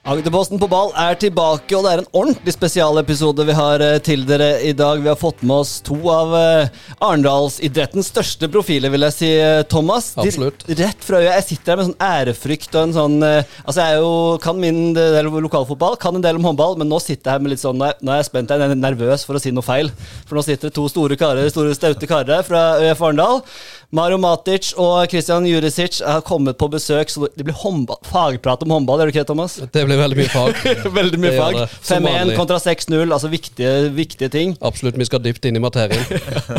[0.00, 4.22] Agderposten på ball er tilbake, og det er en ordentlig spesialepisode vi har eh, til
[4.24, 5.02] dere i dag.
[5.04, 6.70] Vi har fått med oss to av eh,
[7.04, 10.14] Arendalsidrettens største profiler, vil jeg si, eh, Thomas.
[10.16, 10.64] Absolutt.
[10.78, 11.34] Rett fra øya.
[11.34, 14.94] Jeg sitter her med sånn ærefrykt og en sånn Altså, jeg er jo, kan min
[14.96, 17.60] del om lokalfotball, kan en del om håndball, men nå sitter jeg her med litt
[17.60, 19.92] sånn Nå er er jeg spent, jeg er nervøs for å si noe feil.
[20.24, 23.44] For nå sitter det to store karer, store staute karer fra ØF Arendal.
[23.90, 28.70] Mario Matic og Christian Jurisic har kommet på besøk, så det blir håndball, fagprat om
[28.76, 29.56] håndball, gjør det ikke det, Thomas?
[29.74, 30.60] Det blir veldig mye fag.
[31.00, 31.56] Veldig mye fag.
[31.88, 34.52] 5-1 kontra 6-0, altså viktige, viktige ting.
[34.62, 36.06] Absolutt, vi skal dypt inn i materien.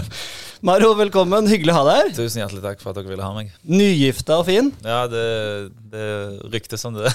[0.68, 1.48] Mario, velkommen.
[1.48, 2.10] Hyggelig å ha deg her.
[2.20, 3.54] Tusen hjertelig takk for at dere ville ha meg.
[3.64, 4.68] Nygifta og fin.
[4.84, 5.24] Ja, det,
[5.94, 6.10] det
[6.52, 7.10] ryktes som det.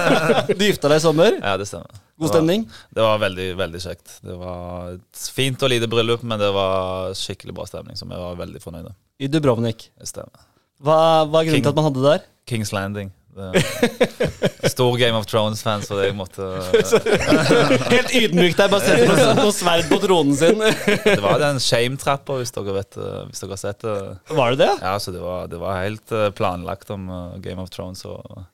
[0.54, 1.40] Du gifta deg i sommer.
[1.42, 1.98] Ja, det stemmer.
[2.22, 2.62] God stemning.
[2.70, 4.14] Det var, det var veldig, veldig kjekt.
[4.24, 8.22] Det var et fint og lite bryllup, men det var skikkelig bra stemning, så jeg
[8.22, 8.96] var veldig fornøyd med.
[9.20, 9.90] I Dubrovnik.
[9.96, 10.46] Det stemmer.
[10.82, 12.26] Hva, hva er grunnen til at man hadde det der?
[12.48, 13.12] Kings Landing.
[14.64, 16.40] Stor Game of Thrones-fan, så jeg måtte
[17.92, 20.62] Helt ydmykt der, bare setter noe, noe sverd på tronen sin.
[21.04, 22.70] Det var den shame-trappa, hvis eh,
[23.28, 23.96] Hvis dere har sett det.
[24.32, 24.72] Var det det?
[24.80, 28.06] Ja, så det var, det var helt eh, planlagt om eh, Game of Thrones.
[28.08, 28.46] Og,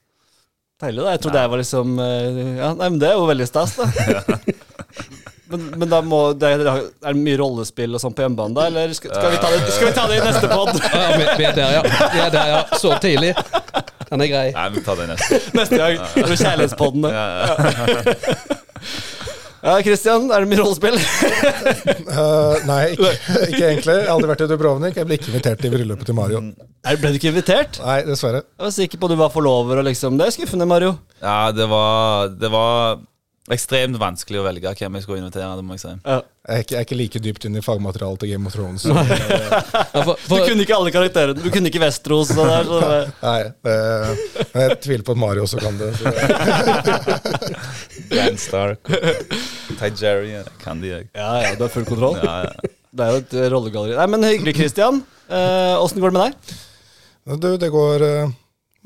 [0.82, 1.14] Deilig, da.
[1.14, 3.86] Jeg trodde jeg var liksom Ja, nei, men det er jo veldig stas, da.
[5.52, 8.66] Men, men da må det, er det mye rollespill og sånn på hjemmebane, da?
[8.70, 10.72] Eller skal, skal, vi ta det, skal vi ta det i neste pod?
[10.88, 11.82] Ja, vi, vi er der, ja.
[11.86, 12.62] Vi er der, ja.
[12.80, 13.34] Så tidlig.
[14.08, 14.46] Den er grei.
[14.56, 15.40] nei, vi tar det neste.
[15.56, 16.02] Neste gang.
[16.16, 17.08] Det blir Kjærlighetspodden.
[17.12, 18.36] Ja, ja.
[19.62, 20.96] Ja, Christian, er det mye rollespill?
[20.98, 23.10] uh, nei, ikke,
[23.46, 23.94] ikke egentlig.
[23.94, 24.96] Jeg har aldri vært i Dubrovnik.
[24.98, 26.40] Jeg ble ikke invitert i bryllupet til Mario.
[26.82, 27.78] Er, ble du ikke invitert?
[27.84, 28.42] Nei, dessverre.
[28.42, 30.96] Jeg var sikker på at du var forlover og liksom Det er skuffende, Mario.
[31.22, 32.98] Ja, det var, det var
[33.50, 35.48] ekstremt vanskelig å velge hvem jeg skulle invitere.
[35.58, 35.92] det må jeg si.
[36.06, 38.84] Jeg er ikke, jeg er ikke like dypt inn i fagmaterialet til Game of Thrones.
[39.92, 41.42] Ja, for, Du kunne ikke alle karakterene.
[41.42, 42.64] Du kunne ikke Vestros og der.
[42.70, 43.40] Så det, Nei,
[43.72, 45.90] eh, men jeg tviler på at Mario også kan det.
[48.12, 48.86] Grand Stark.
[48.88, 51.08] Ty Candy jeg Kan de, jeg.
[51.16, 52.16] ja, ja, du har full kontroll.
[52.22, 52.72] Ja, ja.
[52.92, 53.96] Det er jo et eh, rollegalleri.
[53.98, 55.02] Nei, men hyggelig, Christian.
[55.32, 56.56] Åssen går det med deg?
[57.42, 58.32] Du, det går eh,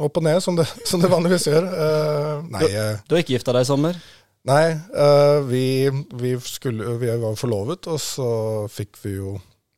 [0.06, 1.66] opp og ned, som det, som det vanligvis gjør.
[1.72, 3.98] Eh, nei, du, Du har ikke gifta deg i sommer?
[4.46, 4.64] Nei
[4.94, 5.66] uh, vi,
[6.14, 8.30] vi, skulle, vi var forlovet, og så
[8.72, 9.36] fikk vi jo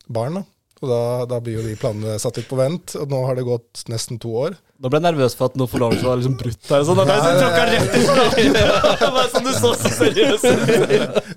[0.09, 0.39] barn.
[0.39, 0.45] da.
[0.79, 2.93] Og da, da blir jo de planene satt litt på vent.
[2.99, 4.55] Og nå har det gått nesten to år.
[4.79, 6.85] Nå ble jeg nervøs for at noe forlovelse var liksom brutt her.
[6.87, 7.01] Sånn.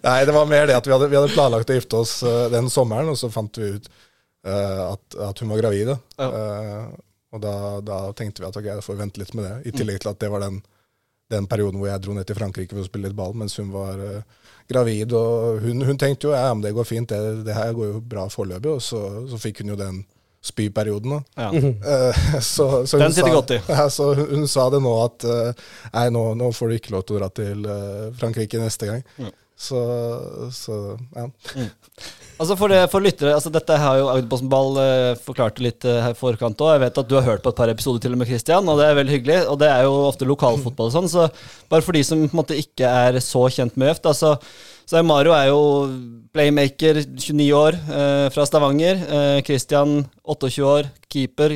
[0.06, 2.47] Nei, det var mer det at vi hadde, vi hadde planlagt å gifte oss uh,
[2.54, 5.91] den sommeren, og så fant vi ut uh, at, at hun var gravid.
[5.91, 6.28] Ja.
[6.28, 6.87] Uh,
[7.34, 9.54] og da, da tenkte vi at ok, da får vi vente litt med det.
[9.66, 10.62] I tillegg til at det var den,
[11.32, 13.72] den perioden hvor jeg dro ned til Frankrike for å spille litt ball mens hun
[13.75, 15.15] var uh, gravid.
[15.19, 18.03] Og hun, hun tenkte jo ja, men det går fint, det, det her går jo
[18.15, 18.76] bra foreløpig.
[18.76, 20.03] Og så, så fikk hun jo den
[20.42, 21.19] spyperioden.
[21.19, 21.44] da.
[21.44, 21.50] Ja.
[21.53, 23.60] Uh, så, så hun Den sitter godt i.
[23.72, 27.06] Ja, så hun, sa det nå at uh, nei, nå, nå får du ikke lov
[27.06, 27.71] til å dra til
[28.19, 29.06] Frankrike neste gang.
[29.62, 29.78] Så,
[30.53, 31.28] så ja.
[32.42, 36.00] Altså For, det, for lyttere, altså dette har jo Agderposten Ball eh, forklart litt eh,
[36.03, 36.72] her i forkant òg.
[36.75, 38.80] Jeg vet at du har hørt på et par episoder til og med, Christian, og
[38.80, 39.36] det er veldig hyggelig.
[39.53, 41.28] Og det er jo ofte lokalfotball og sånn, så
[41.70, 44.34] bare for de som på en måte ikke er så kjent med Øft, altså,
[44.82, 45.60] så, er Mario er jo
[46.34, 48.98] playmaker, 29 år, eh, fra Stavanger.
[49.06, 51.54] Eh, Christian, 28 år, keeper.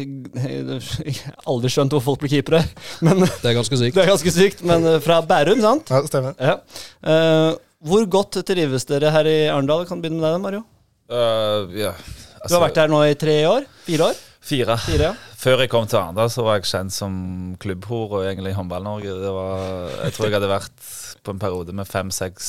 [1.51, 2.63] Aldri skjønt hvor folk blir keepere,
[3.07, 3.95] men det er ganske sykt.
[3.99, 4.63] det er ganske sykt.
[4.71, 5.91] Men eh, fra Bærum, sant?
[5.91, 6.39] ja, det stemmer.
[6.39, 6.61] Ja.
[7.03, 7.53] Eh,
[7.87, 9.85] hvor godt trives dere her i Arendal?
[9.91, 10.65] Kan begynne med deg, Mario.
[11.11, 13.67] Øh, altså, Du har vært der nå i tre år?
[13.87, 14.23] Fire år?
[14.47, 14.77] Fire.
[14.79, 15.15] Fire, ja.
[15.37, 19.15] Før jeg kom til Arendal, så var jeg kjent som klubbhore og egentlig i Håndball-Norge.
[19.23, 20.91] Det var, Jeg tror jeg hadde vært
[21.27, 22.47] på en periode med fem-seks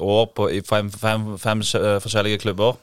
[0.00, 2.76] år på, i fem, fem, fem skj- forskjellige klubber.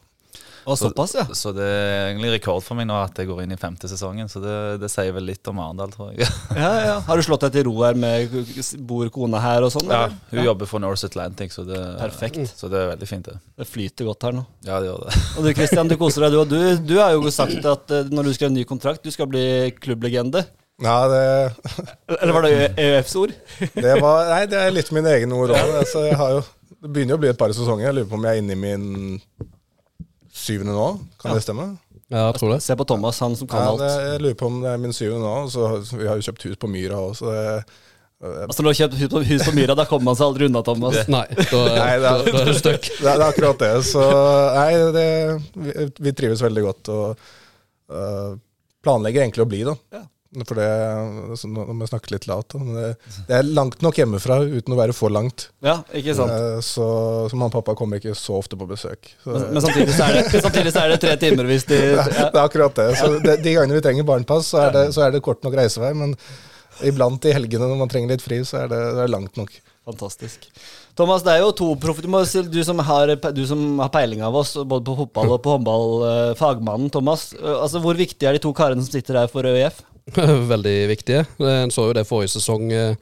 [0.69, 1.25] Og såpass, ja.
[1.37, 4.29] Så det er egentlig rekord for meg nå at jeg går inn i femte sesongen.
[4.31, 6.27] Så det, det sier vel litt om Arendal, tror jeg.
[6.63, 6.95] ja, ja.
[7.07, 8.35] Har du slått deg til ro her med
[8.87, 9.89] Bor kona her og sånn?
[9.89, 12.53] Ja, hun hun jobber for Norse Atlantic, så det, Perfekt.
[12.57, 13.37] så det er veldig fint, det.
[13.61, 14.45] Det flyter godt her nå.
[14.67, 15.19] Ja, det gjør det.
[15.37, 16.41] Og du Christian, du koser deg, du.
[16.41, 16.49] òg.
[16.53, 19.45] du, du har jo sagt at eh, når du skrev ny kontrakt, du skal bli
[19.81, 20.45] klubblegende.
[20.81, 21.53] Ja, det,
[22.21, 23.33] Eller var det EUFs ord?
[23.85, 25.75] det var Nei, det er litt mine egne ord òg.
[25.83, 26.07] Altså,
[26.81, 27.85] det begynner jo å bli et par sesonger.
[27.85, 28.87] Jeg lurer på om jeg er inne i min
[30.41, 30.87] syvende nå.
[31.21, 31.69] Kan det stemme?
[32.11, 32.59] Ja, jeg tror det.
[32.65, 34.01] Se på Thomas, han som kan Ja, det, alt.
[34.11, 35.45] jeg lurer på om det er min syvende nå.
[35.53, 37.45] Så, så vi har jo kjøpt hus på Myra òg, så det,
[38.21, 40.99] Altså, når du har kjøpt hus på, Myra, da kommer man seg aldri unna, Thomas.
[41.09, 42.83] Nei, da, Nei, det da, er- da er du stuck.
[42.85, 43.71] det, er- det er akkurat det.
[43.87, 44.03] Så
[44.57, 45.05] nei, det,
[45.55, 46.91] vi, vi trives veldig godt.
[46.93, 47.23] Og
[47.95, 48.35] uh,
[48.85, 49.73] planlegger egentlig å bli, da.
[49.97, 50.03] Ja.
[50.47, 50.65] For det,
[51.33, 52.91] altså, nå må jeg snakke litt lavt, men det,
[53.27, 55.49] det er langt nok hjemmefra uten å være for langt.
[55.65, 56.31] Ja, ikke sant.
[56.31, 56.85] Eh, Så,
[57.27, 59.09] så mamma og pappa kommer ikke så ofte på besøk.
[59.25, 61.81] Så, Men, men samtidig, så er det, samtidig så er det tre timer hvis de
[61.97, 62.05] ja.
[62.07, 62.87] Det er akkurat det.
[63.01, 65.59] Så det, De gangene vi trenger barnepass, så er, det, så er det kort nok
[65.59, 65.91] reisevei.
[65.99, 66.15] Men
[66.87, 69.51] iblant i helgene når man trenger litt fri, så er det, det er langt nok.
[69.91, 70.47] Fantastisk.
[70.95, 72.05] Thomas, det er jo to proffer.
[72.05, 75.55] Du, du, som har, du som har peiling av oss, både på fotball og på
[75.55, 77.31] håndball, eh, fagmannen Thomas.
[77.35, 79.81] eh, Altså, Hvor viktig er de to karene som sitter her for ØIF?
[80.53, 81.25] Veldig viktige.
[81.39, 82.95] En så jo det forrige sesong, eh,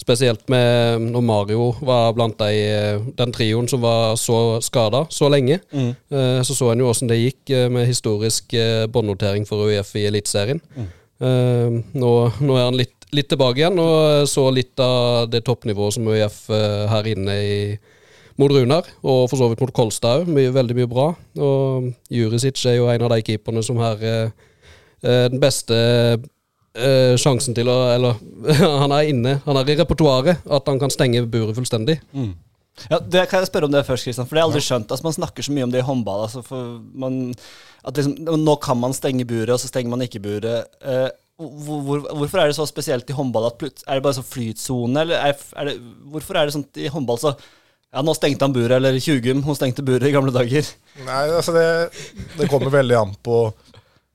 [0.00, 5.30] spesielt med når Mario var blant de, eh, den trioen som var så skada så
[5.32, 5.60] lenge.
[5.72, 5.94] Mm.
[6.44, 10.06] Så så en jo åssen det gikk eh, med historisk eh, båndnotering for UEF i
[10.06, 10.60] Eliteserien.
[10.76, 10.92] Mm.
[11.96, 12.12] Nå,
[12.44, 16.88] nå er han litt, litt tilbake igjen, og så litt av det toppnivået som eh,
[16.92, 17.54] her inne i
[18.36, 20.32] mot Runar, og for så vidt mot Kolstad òg.
[20.52, 21.06] Veldig mye bra.
[21.40, 24.34] Og Jurisic er jo en av de keeperne som her eh,
[25.02, 25.76] eh, den beste
[26.76, 28.18] eh, sjansen til å Eller
[28.82, 30.44] han er inne, han er i repertoaret.
[30.46, 31.98] At han kan stenge buret fullstendig.
[32.90, 34.90] Ja, det kan jeg spørre om det først, Kristian, for det har jeg aldri skjønt.
[34.92, 36.26] Altså, man snakker så mye om det i håndball.
[36.26, 37.20] Altså, for man,
[37.88, 40.68] at liksom, nå kan man stenge buret, og så stenger man ikke buret.
[40.84, 43.48] Uh, hvor, hvor, hvorfor er det så spesielt i håndball?
[43.50, 45.06] At plut- er det bare sånn flytsone?
[45.06, 45.76] Eller er, er det,
[46.12, 47.36] hvorfor er det sånn i håndball så
[47.94, 50.66] Ja, nå stengte han buret, eller Tjugum, hun stengte buret i gamle dager.
[51.06, 51.66] Nei, altså det,
[52.36, 53.38] det kommer veldig an på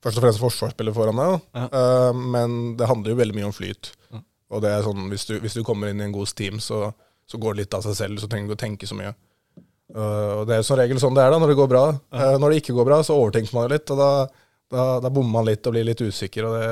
[0.02, 1.48] først og fremst forsvarsspiller foran deg.
[1.56, 1.66] ja.
[1.72, 3.92] uh, men det handler jo veldig mye om flyt.
[4.52, 6.90] Og det er sånn, hvis du, hvis du kommer inn i en god team, så,
[7.28, 8.20] så går det litt av seg selv.
[8.20, 9.14] Så trenger du ikke å tenke så mye.
[9.92, 11.84] Uh, og det er jo som regel sånn det er da, når det går bra.
[12.12, 14.10] Eh, når det ikke går bra, så overtenker man litt, og da,
[14.72, 16.48] da, da bommer man litt og blir litt usikker.
[16.48, 16.68] og det,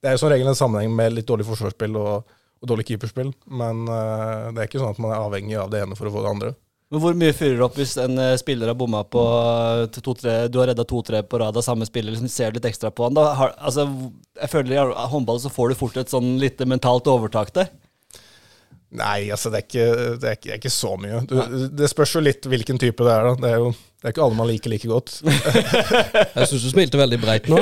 [0.00, 3.30] det er jo som regel en sammenheng med litt dårlig forsvarsspill og, og dårlig keeperspill.
[3.62, 6.24] Men det er ikke sånn at man er avhengig av det ene for å få
[6.24, 6.52] det andre.
[6.90, 10.58] Men hvor mye fyrer det opp hvis en eh, spiller har bomma på eh, Du
[10.58, 13.14] har redda to-tre på rad av samme spiller, liksom ser litt ekstra på han?
[13.14, 13.86] Da har, altså,
[14.40, 17.70] jeg føler I håndball så får du fort et sånn lite mentalt overtak der.
[18.90, 19.86] Nei, altså det er ikke,
[20.18, 21.22] det er ikke, det er ikke så mye.
[21.30, 21.36] Du,
[21.78, 23.28] det spørs jo litt hvilken type det er.
[23.28, 23.36] da.
[23.38, 23.70] Det er jo
[24.00, 25.10] det er ikke alle man liker like godt.
[26.38, 27.58] Jeg syns du smilte veldig breit nå.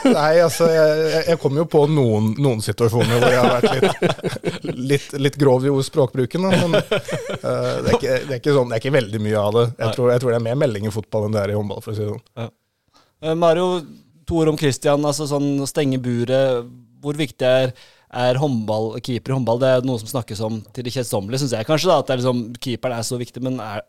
[0.00, 3.58] Nei, nei altså jeg, jeg- kom kommer jo på noen, noen situasjoner hvor jeg har
[3.58, 3.74] vært
[4.64, 4.64] litt,
[4.94, 6.48] litt, litt grov i språkbruken.
[6.48, 6.88] Da, men uh,
[7.44, 9.66] det, er ikke, det, er ikke sånn, det er ikke veldig mye av det.
[9.84, 11.84] Jeg tror, jeg tror det er mer melding i fotball enn det er i håndball.
[11.84, 12.50] for å si det sånn.
[13.20, 13.68] Eh, Mario,
[14.24, 15.04] to ord om Christian.
[15.04, 16.64] Altså sånn stenge buret.
[17.04, 17.74] Hvor viktig er,
[18.16, 19.60] er håndball, keeper i håndball?
[19.60, 21.92] Det er noe som snakkes om til det kjedsommelige, syns jeg kanskje.
[21.92, 23.84] da, At det er liksom, keeperen er så viktig, men er,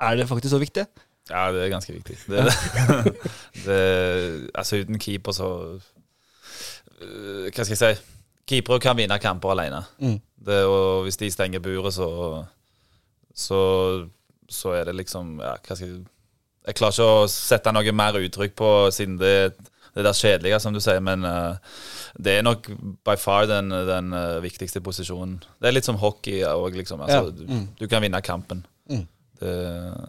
[0.00, 0.86] er det faktisk så viktig?
[1.30, 2.16] Ja, det er ganske viktig.
[2.28, 2.44] Det,
[3.64, 5.48] det, altså uten keeper så
[7.00, 8.02] øh, Hva skal jeg si?
[8.50, 9.80] Keepere kan vinne kamper alene.
[9.98, 10.18] Mm.
[10.46, 12.44] Det, og hvis de stenger buret, så,
[13.34, 13.60] så
[14.50, 16.02] Så er det liksom ja, hva skal jeg
[16.66, 19.50] Jeg klarer ikke å sette noe mer uttrykk på, siden det er
[19.94, 21.54] det der kjedelige, som du sier, men uh,
[22.18, 22.66] det er nok
[23.06, 25.36] by far den, den uh, viktigste posisjonen.
[25.60, 27.04] Det er litt som hockey òg, liksom.
[27.04, 27.30] Altså, Ja.
[27.30, 28.64] du, du kan vinne kampen.
[29.44, 29.56] Det,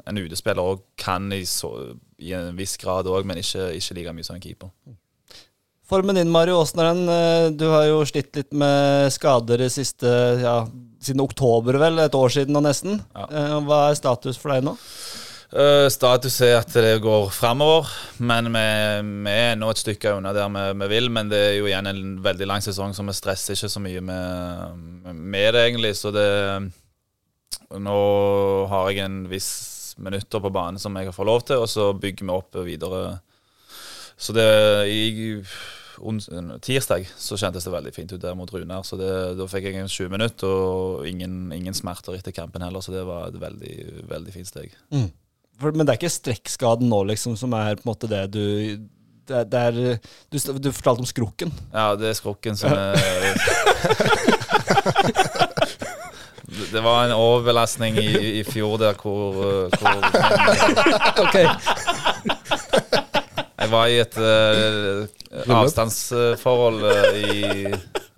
[0.07, 1.71] en utespiller òg kan i, så,
[2.23, 4.71] i en viss grad òg, men ikke, ikke like mye som en keeper.
[5.85, 7.03] Formen din, Mario, åssen er den?
[7.13, 10.09] Eh, Du har jo slitt litt med skader siste
[10.41, 10.63] ja,
[11.03, 12.01] siden oktober, vel?
[12.01, 12.97] Et år siden og nesten.
[13.13, 13.27] Ja.
[13.29, 14.73] Eh, Hva er status for deg nå?
[15.55, 18.63] Uh, status er at det går framover, men vi,
[19.23, 21.11] vi er nå et stykke unna der vi, vi vil.
[21.13, 24.01] Men det er jo igjen en veldig lang sesong, så vi stresser ikke så mye
[24.03, 25.93] med, med det, egentlig.
[26.01, 26.25] Så det
[27.81, 28.00] Nå
[28.71, 29.51] har jeg en viss
[30.01, 33.19] minutter på banen som jeg får lov til, og så bygger vi opp videre.
[34.19, 34.47] Så det
[34.91, 35.38] i
[36.65, 38.83] tirsdag så kjentes det veldig fint ut der mot Runar.
[38.83, 42.83] Så det, da fikk jeg en 20 minutter og ingen, ingen smerter etter kampen heller,
[42.83, 43.75] så det var et veldig,
[44.12, 44.75] veldig fint steg.
[45.55, 48.43] For, men det er ikke strekkskaden nå, liksom, som er på en måte det du
[49.25, 49.74] det, er- det er,
[50.29, 51.50] du, du fortalte om skrukken.
[51.74, 52.93] Ja, det er skrukken som er
[56.75, 58.08] Det- var en overbelastning i,
[58.39, 59.96] i fjor der hvor, uh, hvor
[61.25, 61.36] Ok,
[63.60, 65.08] Jeg var i et uh,
[65.55, 67.74] avstandsforhold uh, i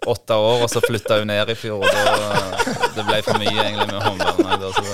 [0.07, 1.83] åtte år, og så flytta hun ned i fjor.
[1.83, 2.53] Og da, uh,
[2.97, 4.37] det ble for mye egentlig med håndball.
[4.43, 4.91] Nei, da, så det,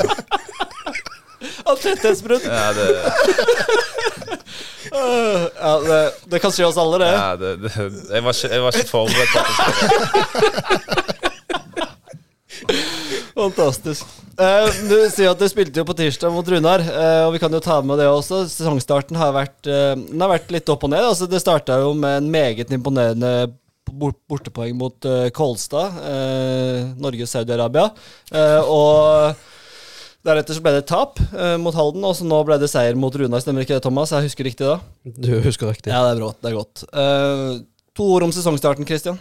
[2.46, 2.88] ja, det,
[4.94, 7.12] Ja, det, det kan skje oss alle, det.
[7.16, 7.72] ja, det, det
[8.14, 9.40] jeg, var ikke, jeg var ikke forberedt på
[11.08, 11.13] det
[13.34, 14.06] Fantastisk.
[14.38, 17.54] Uh, du sier at du spilte jo på tirsdag mot Runar, uh, og vi kan
[17.54, 18.44] jo ta med det også.
[18.52, 21.06] Sesongstarten har vært, uh, den har vært litt opp og ned.
[21.06, 23.34] Altså, det starta jo med en meget imponerende
[23.94, 26.00] bortepoeng mot eh, Kolstad,
[27.04, 27.90] Norge-Saudi-Arabia.
[28.34, 29.36] Eh, og
[30.24, 33.14] Deretter så ble det tap eh, mot Halden, og så nå ble det seier mot
[33.14, 33.44] Runar.
[33.44, 34.14] Stemmer ikke det, Thomas?
[34.16, 34.80] Jeg husker riktig da?
[35.04, 35.92] Du husker riktig.
[35.92, 36.32] Ja, det er bra.
[36.40, 36.86] Det er godt.
[36.90, 37.62] Eh,
[37.94, 39.20] to ord om sesongstarten, Christian.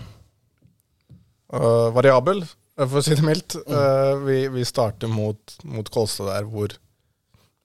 [1.53, 2.47] Uh, variabel,
[2.81, 3.59] for å si det mildt.
[3.67, 4.25] Mm.
[4.26, 6.73] vi, vi starter mot, mot Kolstad der hvor,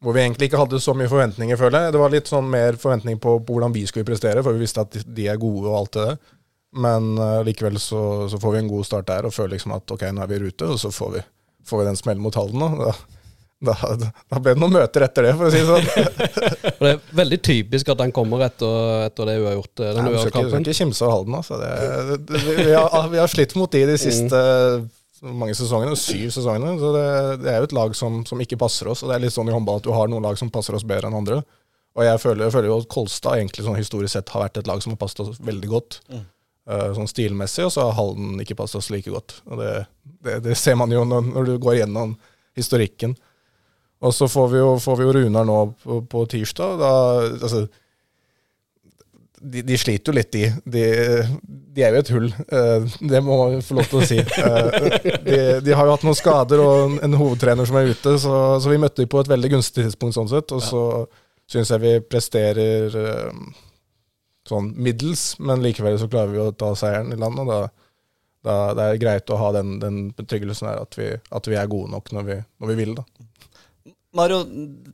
[0.03, 1.95] hvor vi egentlig ikke hadde så mye forventninger, føler jeg.
[1.95, 4.83] Det var litt sånn mer forventning på, på hvordan vi skulle prestere, for vi visste
[4.83, 6.17] at de, er gode og alt det der.
[6.77, 9.95] Men uh, likevel så, så får vi en god start der og føler liksom at
[9.95, 11.21] ok, nå er vi i rute, og så får vi,
[11.65, 12.83] får vi den smellen mot Halden.
[13.57, 15.87] Da, da, da ble det noen møter etter det, for å si det sånn.
[16.77, 19.81] Det er veldig typisk at han kommer etter, etter det hun har gjort.
[19.81, 21.37] eh, Den Nei, vi skal ikke, kimse av Halden.
[21.39, 21.57] Altså.
[21.57, 21.71] Det,
[22.11, 24.41] det, det, vi, har, vi har slitt mot de de siste
[25.21, 26.75] mange sesongene, syv sesongene.
[26.81, 27.05] Så det,
[27.43, 29.03] det er jo et lag som, som ikke passer oss.
[29.03, 30.86] Og det er litt sånn i håndball at du har noen lag som passer oss
[30.88, 31.41] bedre enn andre.
[31.97, 34.67] Og jeg føler, jeg føler jo at Kolstad egentlig sånn historisk sett har vært et
[34.69, 36.01] lag som har passet oss veldig godt.
[36.67, 39.39] eh, sånn stilmessig, og så har Halden ikke passet oss like godt.
[39.47, 39.71] Og det,
[40.25, 42.15] det, det ser man jo når, når du går gjennom
[42.57, 43.15] historikken.
[44.05, 46.77] Og så får vi jo, får vi jo Runar nå på, på tirsdag.
[46.81, 46.91] Da,
[47.39, 47.63] altså,
[49.41, 50.48] de, de sliter jo litt, de.
[50.65, 50.86] de.
[51.77, 54.17] De er jo et hull, eh, det må man få lov til å si.
[54.17, 58.15] Eh, de, de har jo hatt noen skader og en, en hovedtrener som er ute,
[58.22, 60.53] så, så vi møtte dem på et veldig gunstig tidspunkt sånn sett.
[60.56, 60.84] Og så
[61.51, 63.41] syns jeg vi presterer eh,
[64.48, 67.44] sånn middels, men likevel så klarer vi å ta seieren i land.
[67.44, 67.60] Og da,
[68.48, 71.72] da det er greit å ha den, den betryggelsen her at vi, at vi er
[71.72, 73.06] gode nok når vi, når vi vil, da.
[74.17, 74.41] Mario,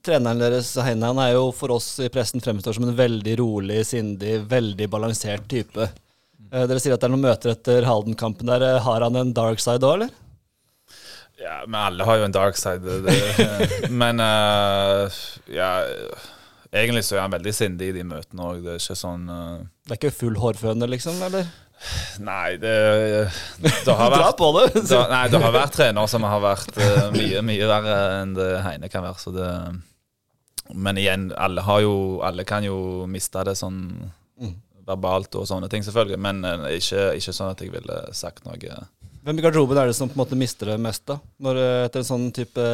[0.03, 4.41] treneren deres, Heinan, er jo for oss i pressen fremstår som en veldig rolig, sindig,
[4.51, 5.87] veldig balansert type.
[6.51, 8.65] Eh, Dere sier at det er noen møter etter Halden-kampen der.
[8.67, 10.19] Eh, Har han en dark side òg, eller?
[11.39, 12.83] Ja, men alle har jo en dark side.
[12.83, 13.89] Det, det.
[14.01, 15.11] Men uh,
[15.51, 15.71] ja
[16.73, 18.63] Egentlig så er han veldig sindig i de møtene òg.
[18.65, 19.61] Det er ikke sånn uh...
[19.85, 21.19] Det er ikke full hårføne, liksom?
[21.21, 21.45] eller?
[22.23, 22.73] Nei, det,
[23.61, 24.65] det har vært på det!
[24.79, 28.49] det, Nei, det har vært trenere som har vært uh, mye, mye verre enn det
[28.65, 29.21] Heine kan være.
[29.21, 29.49] Så det
[30.73, 33.81] Men igjen, alle har jo Alle kan jo miste det sånn
[34.83, 36.19] verbalt og sånne ting, selvfølgelig.
[36.25, 38.79] Men uh, ikke, ikke sånn at jeg ville sagt noe
[39.23, 41.19] Hvem i garderoben er det som på en måte mister det mest, da?
[41.43, 42.65] Når, etter en sånn type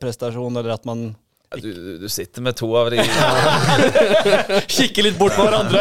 [0.00, 1.10] prestasjon, eller at man
[1.56, 3.00] du, du sitter med to av de
[4.76, 5.80] kikker litt bort på hverandre?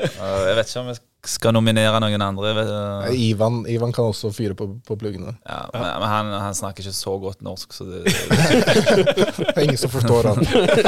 [0.00, 0.98] Jeg vet ikke om jeg
[1.28, 2.50] skal nominere noen andre.
[2.64, 5.34] Eh, Ivan, Ivan kan også fyre på, på pluggene.
[5.44, 8.00] ja, men, men han, han snakker ikke så godt norsk, så det,
[9.36, 10.40] Det er ingen som forstår han.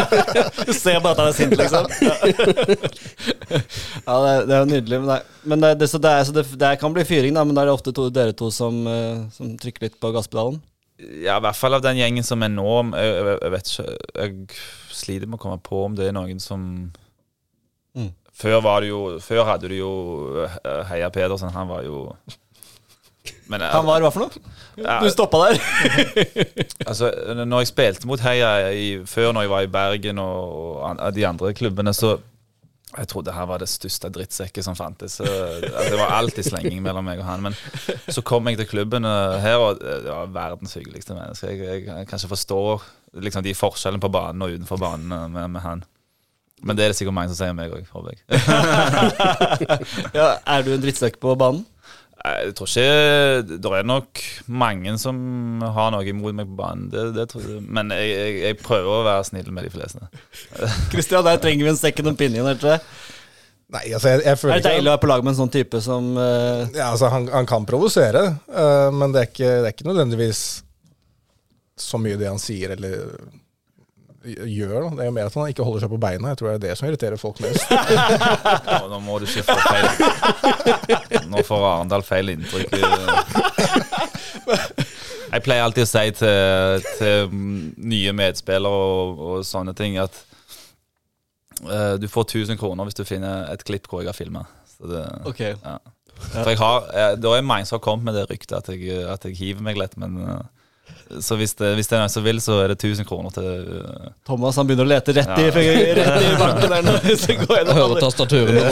[0.67, 1.85] Du ser bare at han er sint, liksom.
[4.07, 5.03] Ja, det, er- det er jo nydelig.
[5.05, 5.21] Men, det,
[5.53, 7.67] men det, det, så det, er, så det, det kan bli fyring, da, men da
[7.67, 10.63] er det ofte to, dere to som, eh, som trykker litt på gasspedalen.
[11.25, 12.67] Ja, I hvert fall av den gjengen som er nå.
[12.97, 14.61] Jeg, jeg, jeg vet ikke Jeg
[14.93, 16.67] sliter med å komme på om det er noen som
[17.93, 18.07] Mm.
[18.33, 19.91] Før var det jo Før hadde du jo
[20.47, 21.51] eh, Heia Pedersen.
[21.53, 22.07] Han var jo
[23.53, 24.41] men, eh, Han var hva for noe?
[24.81, 25.61] ja, Du stoppa der.
[26.89, 27.11] Altså,
[27.45, 31.27] når jeg spilte mot Heia i, før, når jeg var i Bergen og, og de
[31.29, 32.17] andre klubbene, så
[32.99, 35.19] jeg trodde her var det største drittsekket som fantes.
[35.21, 37.47] Altså, det var alltid slenging mellom meg og han.
[37.49, 37.57] Men
[38.13, 41.49] så kom jeg til klubben eh, her, og det var verdens hyggeligste menneske.
[41.49, 42.61] Jeg, jeg, jeg kan ikke forstå
[43.25, 45.85] liksom, de forskjellene på banen og utenfor banen eh, med, med han.
[46.63, 48.23] Men det er det sikkert mange som sier meg òg, håper jeg.
[50.19, 51.65] Ja, er du en drittsekk på banen?
[52.23, 55.17] Jeg tror ikke Det er nok mange som
[55.75, 56.85] har noe imot meg på banen.
[56.93, 57.63] Det, det tror jeg.
[57.67, 60.07] Men jeg, jeg, jeg prøver å være snill med de fleste.
[60.93, 62.47] Kristian, der trenger vi en second opinion.
[62.47, 62.85] her, tror jeg.
[63.73, 65.39] Nei, altså, jeg, jeg føler Er det ikke deilig å være på lag med en
[65.39, 66.63] sånn type som uh...
[66.77, 70.43] Ja, altså, han, han kan provosere, uh, men det er, ikke, det er ikke nødvendigvis
[71.81, 73.07] så mye det han sier eller
[74.25, 74.77] gjør.
[74.77, 74.91] Da.
[74.97, 76.33] Det er jo mer at han ikke holder seg på beina.
[76.33, 77.71] Jeg tror det er det som irriterer folk mest.
[78.73, 82.77] Nå, nå må du få feil Nå får Arendal feil inntrykk.
[85.33, 90.19] Jeg pleier alltid å si til, til nye medspillere og, og sånne ting at
[91.65, 94.45] uh, du får 1000 kroner hvis du finner et klipp hvor jeg har filma.
[95.25, 95.41] Ok.
[95.47, 95.79] Ja.
[96.23, 99.05] For jeg har, eh, Det er mange som har kommet med det ryktet at jeg,
[99.09, 100.43] at jeg hiver meg litt, men eh,
[101.21, 103.45] så hvis det, hvis det er noen som vil, så er det 1000 kroner til
[103.45, 104.07] uh...
[104.27, 105.53] Thomas han begynner å lete rett i, Ja.
[105.99, 106.95] rett i banken der nå.
[107.05, 108.01] Hvis vi går Jeg gjennom hører alle.
[108.03, 108.63] tastaturet.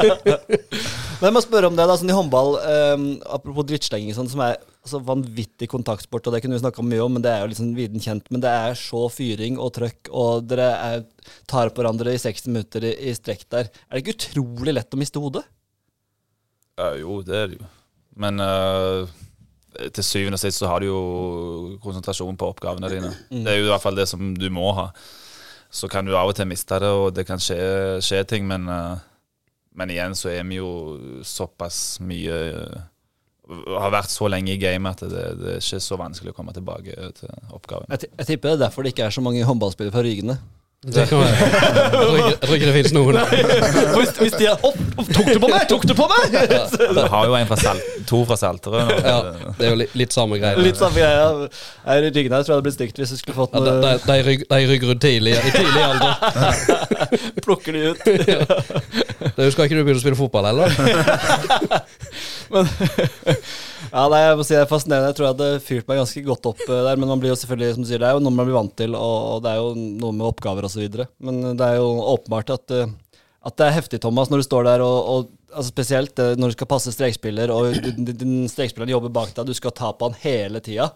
[1.20, 2.54] Men jeg må spørre om det, da, sånn i håndball,
[2.96, 7.02] um, apropos drittslenging, sånn, som er altså, vanvittig kontaktsport, og det kunne vi snakka mye
[7.04, 8.30] om, men det er jo liksom viden kjent.
[8.32, 11.04] Men det er så fyring og trøkk, og dere er,
[11.50, 13.68] tar på hverandre i 60 minutter i, i strekk der.
[13.68, 15.44] Er det ikke utrolig lett å miste hodet?
[16.80, 17.68] Ja, jo, det er det jo.
[18.20, 19.12] Men eh,
[19.94, 21.00] til syvende og sist så har du jo
[21.84, 23.10] konsentrasjon på oppgavene dine.
[23.30, 24.90] Det er jo i hvert fall det som du må ha.
[25.70, 27.58] Så kan du av og til miste det, og det kan skje,
[28.02, 29.02] skje ting, men, eh,
[29.78, 30.70] men igjen så er vi jo
[31.22, 32.80] såpass mye eh,
[33.50, 36.54] har vært så lenge i gamet at det, det er ikke så vanskelig å komme
[36.54, 37.90] tilbake til oppgaven.
[37.94, 40.36] Jeg, jeg tipper det er derfor det ikke er så mange håndballspillere fra Rygene.
[40.80, 41.36] Det kan være.
[41.40, 41.44] Jeg
[41.92, 43.16] tror ikke, jeg tror ikke det finnes noen.
[44.00, 44.80] hvis, hvis de er Opp,
[45.12, 45.66] tok du på meg!
[45.68, 46.32] Tok du på meg!
[46.32, 48.88] Det har jo en fra Salt, to fra Salterød.
[48.88, 48.94] nå.
[49.04, 49.20] Ja,
[49.58, 50.56] det er jo litt, litt samme greia.
[50.56, 51.52] Litt samme greia.
[51.84, 53.60] Her i Rygene her tror jeg det hadde blitt stygt hvis du skulle fått Ja,
[53.60, 56.16] de, noe de, de, rygg, de rygger ut tidlig, i tidlig alder.
[57.44, 58.00] Plukker de ut.
[59.36, 60.64] Det skal ikke du begynne å spille fotball heller?
[63.88, 65.10] Ja, nei, jeg må si det er fascinerende.
[65.10, 67.00] Jeg tror jeg hadde fyrt meg ganske godt opp eh, der.
[67.00, 68.74] Men man blir jo selvfølgelig, som du sier, det er jo noe man blir vant
[68.78, 71.04] til, og, det er jo noe med oppgaver osv.
[71.26, 72.96] Men det er jo åpenbart at, eh,
[73.48, 76.52] at det er heftig, Thomas, når du står der og, og altså Spesielt eh, når
[76.52, 80.20] du skal passe strekspiller, og din- strekspiller jobber bak deg, du skal ta på han
[80.22, 80.90] hele tida.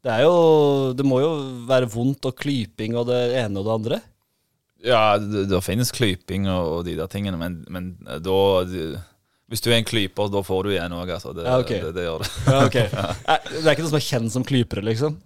[0.00, 1.34] Det er jo Det må jo
[1.68, 4.00] være vondt og klyping og det ene og det andre.
[4.80, 7.90] Ja, det, finnes klyping og, og de der tingene, men, men
[8.24, 8.38] da
[9.50, 11.32] Hvis du er en klyper, da får du igjen òg, altså.
[11.34, 11.80] Det, Ja, okay.
[11.82, 12.30] det, det gjør det.
[12.46, 12.78] Ja, ok.
[13.30, 15.16] Eh, Det er ikke noe som er kjent som klypere, liksom?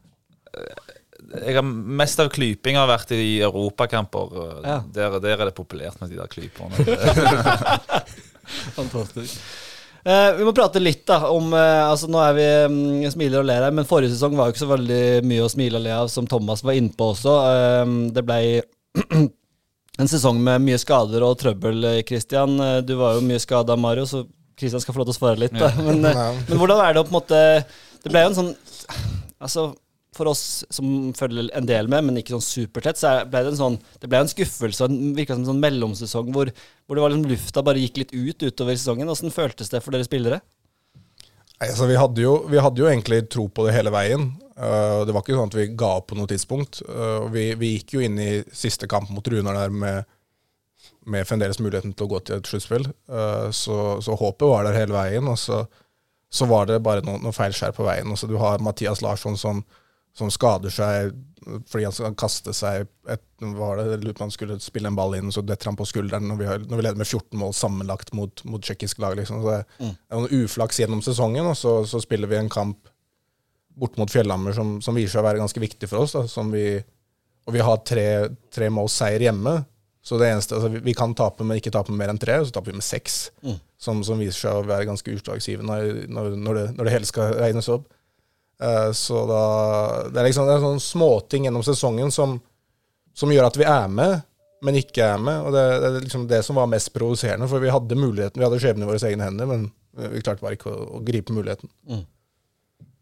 [1.35, 4.35] Jeg har Mest av klyping har vært i europakamper.
[4.65, 4.79] Ja.
[4.97, 6.75] Der, der er det populært med de der klyperne.
[8.79, 9.39] Fantastisk.
[10.05, 13.47] Eh, vi må prate litt da om eh, altså Nå er vi mm, smiler og
[13.49, 15.95] ler her, men forrige sesong var jo ikke så veldig mye å smile og le
[15.97, 17.37] av, som Thomas var inne på også.
[17.53, 18.41] Eh, det ble
[19.99, 22.57] en sesong med mye skader og trøbbel, eh, Christian.
[22.61, 24.25] Eh, Du var jo mye skada, Mario, så
[24.59, 25.53] Christian skal få lov til å svare litt.
[25.55, 25.71] Da.
[25.83, 26.33] Men, eh, Ja.
[26.49, 27.65] men hvordan er det å på en måte
[28.05, 28.55] Det ble jo en sånn
[29.41, 29.75] Altså,
[30.15, 33.59] for oss som følger en del med, men ikke sånn supertett, så ble det en
[33.59, 36.51] sånn Det ble en skuffelse og en- virka som en sånn mellomsesong hvor,
[36.87, 39.09] hvor det var liksom lufta bare gikk litt ut utover sesongen.
[39.11, 40.41] Åssen føltes det for dere spillere?
[41.63, 44.33] Altså, vi, hadde jo, vi hadde jo egentlig tro på det hele veien.
[44.59, 46.81] Uh, det var ikke sånn at vi ga opp på noe tidspunkt.
[46.89, 50.11] Uh, vi, vi gikk jo inn i siste kamp mot Runar der med,
[51.11, 52.89] med fremdeles muligheten til å gå til et sluttspill.
[53.11, 55.63] Uh, så, så håpet var der hele veien, og så,
[56.35, 58.11] så var det bare noen noe feilskjær på veien.
[58.11, 59.63] Og så du har Mathias Larsson som,
[60.15, 61.15] som skader seg
[61.69, 63.25] fordi han skal kaste seg et,
[63.59, 66.25] var det, lurer på han skulle spille en ball inn, så detter han på skulderen
[66.31, 69.17] når vi, har, når vi leder med 14 mål sammenlagt mot, mot tsjekkisk lag.
[69.19, 69.43] Liksom.
[69.43, 72.89] Så det, det er noen uflaks gjennom sesongen, og så, så spiller vi en kamp
[73.75, 76.15] bort mot Fjellhammer som, som viser seg å være ganske viktig for oss.
[76.17, 76.79] Da, som vi,
[77.45, 78.09] og vi har tre,
[78.55, 79.59] tre måls seier hjemme.
[80.05, 82.39] Så det eneste, altså vi, vi kan tape, men ikke tape med mer enn tre.
[82.41, 83.19] og Så taper vi med seks,
[83.81, 87.37] som, som viser seg å være ganske utslagsgivende når, når, det, når det hele skal
[87.41, 87.89] regnes opp.
[88.63, 89.43] Eh, så da
[90.11, 92.39] Det er liksom det er sånne småting gjennom sesongen som,
[93.15, 94.25] som gjør at vi er med,
[94.65, 95.43] men ikke er med.
[95.45, 98.49] Og det, det er liksom det som var mest provoserende, for vi hadde muligheten, vi
[98.49, 101.71] hadde skjebnen i våre egne hender, men vi klarte bare ikke å, å gripe muligheten.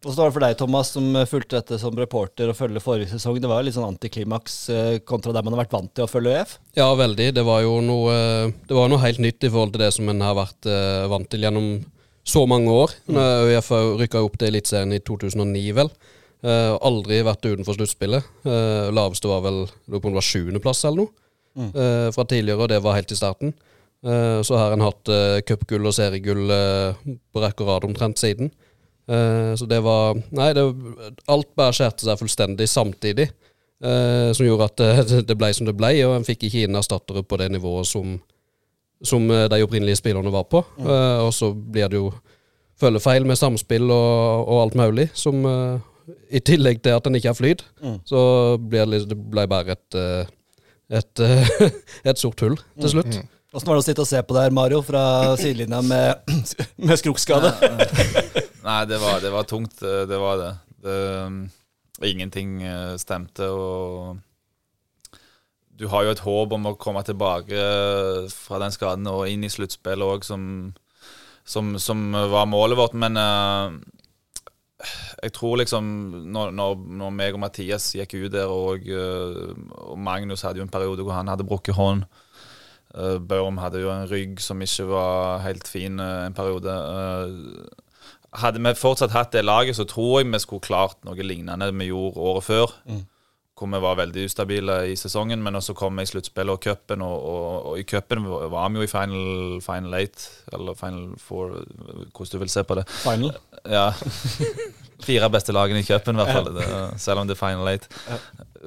[0.03, 2.83] Og så var det for deg, Thomas, som eh, fulgte dette som reporter og følge
[2.83, 3.37] forrige sesong?
[3.39, 6.11] Det var jo litt sånn antiklimaks eh, kontra der man har vært vant til å
[6.11, 6.57] følge ØF.
[6.75, 7.29] Ja, veldig.
[7.37, 8.17] Det var jo noe,
[8.67, 11.31] det var noe helt nytt i forhold til det som en har vært eh, vant
[11.31, 11.69] til gjennom
[12.25, 12.93] så mange år.
[13.11, 15.91] ØIF rykka opp til Eliteserien i 2009, vel.
[16.43, 18.31] Uh, aldri vært utenfor sluttspillet.
[18.43, 22.65] Uh, laveste var vel lurer på om det var sjuendeplass eller noe uh, fra tidligere,
[22.65, 23.55] og det var helt i starten.
[24.03, 28.49] Så har en hatt uh, cupgull og seriegull på rekke og rad omtrent siden.
[29.07, 30.63] Så det var Nei, det,
[31.31, 33.29] alt bare skjærte seg fullstendig samtidig.
[33.83, 37.23] som gjorde at det, det ble som det ble, og en fikk ikke inn erstattere
[37.23, 38.17] på det nivået som,
[39.07, 40.63] som eh, de opprinnelige spillerne var på.
[40.81, 42.11] Eh, og så blir det jo
[42.81, 45.79] følgefeil med samspill og, og alt mulig, som uh,
[46.35, 47.61] i tillegg til at en ikke har flyt,
[48.09, 48.23] så
[48.59, 49.99] blir det, det ble bare et,
[50.91, 51.23] et,
[52.11, 53.21] et sort hull til slutt.
[53.53, 55.05] Åssen var det å sitte og se på det her, Mario, fra
[55.39, 56.35] sidelinja med,
[56.89, 57.53] med skrukkskade?
[58.67, 59.79] Nei, det var, det var tungt.
[59.79, 60.51] Det var det.
[60.83, 61.39] det um,
[62.03, 62.65] ingenting
[62.99, 64.17] stemte, og
[65.83, 67.59] du har jo et håp om å komme tilbake
[68.31, 70.45] fra den skaden og inn i sluttspillet òg, som,
[71.43, 72.95] som, som var målet vårt.
[72.95, 73.75] Men uh,
[75.23, 75.89] jeg tror liksom
[76.35, 79.53] når, når, når meg og Mathias gikk ut der, og, eh,
[79.87, 82.03] og Magnus hadde jo en periode hvor han hadde brukket hånd
[82.97, 86.75] uh, Børm hadde jo en rygg som ikke var helt fin uh, en periode.
[88.43, 91.91] hadde vi fortsatt hatt det laget, så tror jeg vi skulle klart noe lignende vi
[91.93, 92.77] gjorde året før.
[93.59, 97.03] Hvor vi var veldig ustabile i sesongen, men også kom vi i sluttspillet og cupen.
[97.05, 101.59] Og, og, og i cupen var vi jo i final, final eight, eller final four,
[102.17, 102.87] hvordan du vil se på det.
[103.03, 103.37] Final.
[103.69, 103.91] Ja.
[105.03, 106.49] Fire beste lagene i cupen, i hvert fall.
[106.57, 107.89] Det, selv om det er final eight.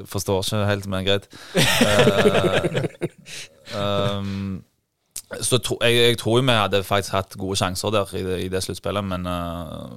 [0.05, 1.27] Forstår ikke helt, men greit.
[3.73, 4.63] Uh, um,
[5.41, 8.51] så tro, jeg, jeg tror vi hadde faktisk hatt gode sjanser der i det, i
[8.53, 9.87] det sluttspillet, men ja.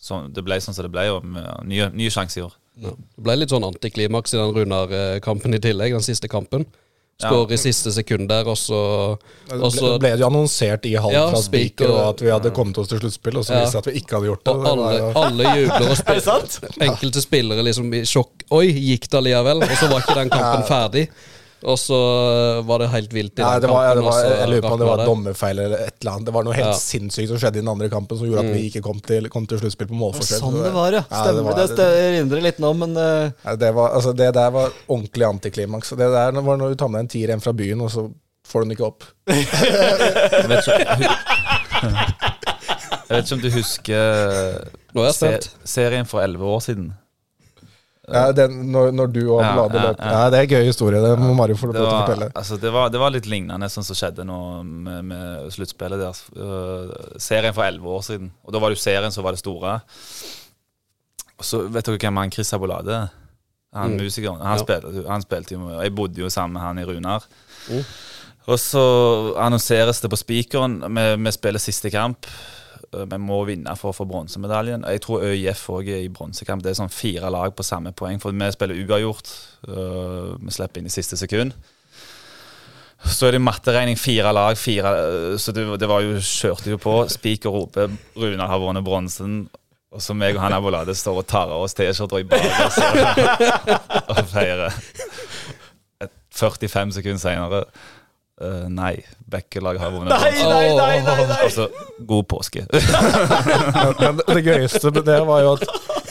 [0.00, 1.24] Så det ble sånn som det ble, og
[1.68, 2.54] nye, nye sjanser i år.
[2.80, 2.90] Ja.
[2.96, 6.64] Det ble litt sånn antiklimaks i den Runar-kampen i tillegg, den siste kampen.
[7.20, 8.78] Skårer i siste sekund der, og så
[9.50, 12.78] Det ble, ble det jo annonsert i halv Ja, fra Spiker- at vi hadde kommet
[12.80, 13.60] oss til sluttspill, og så Ja.
[13.66, 14.54] viste det at vi ikke hadde gjort det.
[14.54, 16.86] Og Det alle, var jo- alle jubler og spiller.
[16.88, 18.46] Enkelte spillere liksom i sjokk.
[18.50, 19.60] Oi, gikk det allikevel?
[19.68, 21.08] Og så var ikke den kampen ferdig.
[21.62, 24.06] Og så øh, var det helt vilt i Nei, den var, kampen.
[24.06, 26.26] var, jeg lurer på om det var dommerfeil eller et eller annet.
[26.30, 26.76] Det var noe helt Ja.
[26.76, 26.80] Mm.
[26.80, 29.44] sinnssykt som skjedde i den andre kampen som gjorde at vi ikke kom til, kom
[29.50, 30.40] til sluttspill på målforskjell.
[30.40, 31.02] Sånn det var, ja.
[31.10, 33.52] Ja, det, var- det det, jeg erindrer litt nå, men uh...
[33.60, 35.92] Det, var, altså, det der var ordentlig antiklimaks.
[36.00, 38.06] Det der var når du tar med deg en tier hjem fra byen, og så
[38.50, 39.04] får du den ikke opp.
[39.30, 41.10] Jeg vet ikke,
[43.10, 46.90] jeg vet ikke om du husker Nå er jeg se, serien for elleve år siden.
[48.12, 50.00] Ja, den, når, når du og Ja, Blade ja, løp.
[50.00, 50.10] ja.
[50.16, 51.00] Ja, det er en gøy historie.
[51.04, 52.28] Det må Mario få lov til å var, fortelle.
[52.34, 56.24] altså, det, var, det var litt lignende sånn som skjedde nå med, med sluttspillet deres.
[56.36, 56.90] Uh,
[57.22, 58.30] serien for elleve år siden.
[58.44, 59.76] Og da var det jo serien som var det store.
[61.40, 63.08] Og så vet dere hvem han Chris Abolade er?
[63.72, 64.00] Han Mm.
[64.02, 64.40] musikeren.
[64.42, 64.64] Han, Ja.
[64.64, 67.22] spilte, han spilte jo Jeg bodde jo sammen med han i Runar.
[67.70, 67.84] Mm.
[68.48, 70.80] Og så annonseres det på spikeren.
[70.82, 72.26] Vi, vi spiller siste kamp.
[72.94, 74.84] Øh, Vi må vinne for å få bronsemedaljen.
[74.88, 76.62] Jeg tror ØIF òg er i bronsekamp.
[76.62, 78.20] Det er sånn fire lag på samme poeng.
[78.20, 79.30] For vi spiller uavgjort.
[79.68, 81.52] Øh, Vi slipper inn i siste sekund.
[83.00, 83.96] Så er det matteregning.
[83.98, 87.08] Fire lag, fire øh, Så det, det var jo kjørte jo på.
[87.08, 89.48] Spiker roper 'Runar har vunnet bronsen'.
[89.92, 92.50] Og så meg og han Abolade står og tar av oss T-skjorter i badet
[94.08, 94.70] og feirer.
[96.30, 97.64] 45 sekunder seinere
[98.72, 98.94] Nei,
[99.30, 101.00] bekkelag har vunnet Nei, nei, nei!
[101.04, 101.38] nei, nei.
[101.44, 101.66] Altså,
[102.08, 102.62] god påske.
[102.70, 105.64] Men, men det- det gøyeste med det var jo at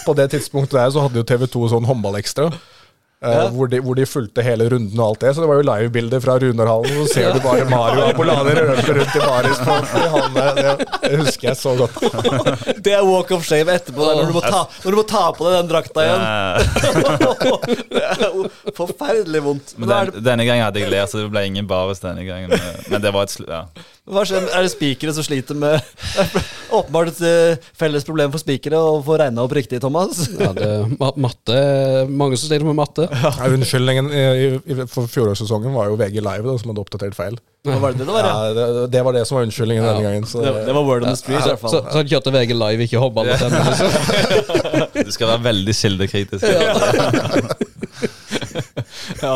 [0.05, 2.51] på det tidspunktet der så hadde jo TV2 sånn håndballekstra.
[3.23, 3.47] Eh, Ja.
[3.51, 5.33] hvor, de, hvor de fulgte hele runden og alt det.
[5.35, 7.01] Så det var jo livebilder fra Runarhallen.
[7.07, 9.81] Så ser du bare Mario Apolade røpe rundt i baris på i.
[10.39, 11.99] Det, det husker jeg så godt.
[12.85, 15.23] Det er walk of shame etterpå, der, når, du må ta, når du må ta
[15.35, 16.23] på deg den drakta igjen.
[17.91, 19.73] Det er forferdelig vondt.
[19.77, 22.53] Men Men den, denne gangen hadde jeg lært, så det ble ingen baris denne gangen.
[22.89, 23.65] Men det var et slutt, Ja.
[24.09, 24.47] Hva skjer?
[24.57, 25.77] Er det spikere som sliter med
[26.79, 30.23] Åpenbart et eh, felles problem for spikere å få regna opp riktig, Thomas.
[30.37, 31.55] Ja, det, er matte
[32.09, 33.07] Mange som sliter med matte.
[33.09, 34.25] Ja, unnskyldningen i,
[34.59, 37.39] i, for fjorårssesongen var jo VG Live da, som hadde oppdatert feil.
[37.67, 38.27] Hva var det det var?
[38.27, 38.35] Ja?
[38.35, 40.29] Ja, det, det var det som var unnskyldningen denne gangen.
[40.29, 41.73] Så, Det, det var word on the street, i hvert fall.
[41.73, 43.25] så hadde kjørte VG Live, ikke hobba.
[43.29, 43.51] Liksom.
[44.93, 46.45] Du skal være veldig kildekritisk.
[46.49, 47.59] Ja.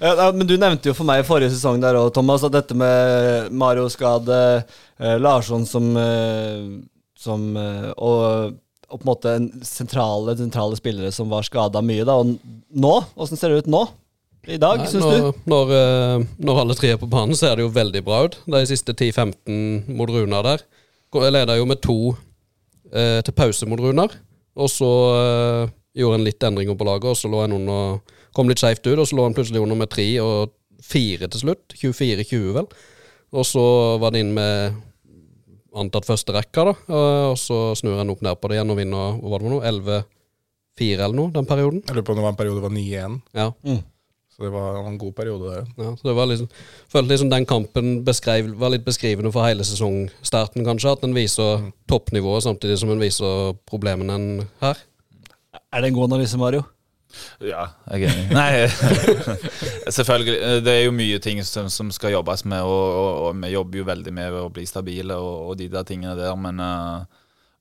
[0.00, 2.54] Ja, ja, men du nevnte jo for meg i forrige sesong der også, Thomas, at
[2.54, 4.38] dette med Mario-skade,
[4.96, 6.62] eh, Larsson som, eh,
[7.20, 8.54] som eh, og,
[8.88, 12.06] og på en måte en sentrale, sentrale spillere som var skada mye.
[12.08, 12.32] da, Og
[12.72, 12.94] nå?
[13.20, 13.82] Åssen ser det ut nå?
[14.48, 15.44] I dag, syns du?
[15.52, 15.74] når,
[16.40, 18.40] når, alle tre er på banen, ser det jo veldig bra ut.
[18.48, 20.64] De siste 10-15 mot Runar der.
[21.12, 21.98] Jeg leda jo med to
[22.94, 24.14] eh, til pause mot Runar.
[24.60, 28.00] Og så eh, gjorde en litt endringer på laget, og så lå en under
[28.36, 31.44] Kom litt skeivt ut, og så lå han plutselig under med tre og fire til
[31.44, 31.74] slutt.
[31.76, 32.70] 24-20, vel.
[33.30, 33.64] Og så
[34.02, 34.78] var det inn med
[35.76, 36.74] antatt første rekka, da.
[37.30, 39.54] Og så snur han opp ned på det igjen og vinner hva var det for
[39.54, 39.72] noe,
[40.80, 41.84] 11-4 eller noe den perioden.
[41.86, 43.18] Jeg lurer på om det var en periode det var 9-1.
[43.38, 43.48] Ja.
[44.30, 45.70] Så det var en god periode der.
[45.76, 46.48] Ja, så det var liksom,
[46.88, 50.94] følte liksom den kampen beskrev, var litt beskrivende for hele sesongstarten, kanskje.
[50.96, 54.80] At den viser toppnivået samtidig som den viser problemene her.
[55.70, 56.64] Er det en god analyse, Mario?
[57.44, 58.34] Ja, jeg er enig.
[58.34, 58.50] Nei,
[59.96, 60.36] selvfølgelig.
[60.66, 63.82] Det er jo mye ting som, som skal jobbes med, og, og, og vi jobber
[63.82, 67.06] jo veldig med å bli stabile og, og de der tingene der, men uh,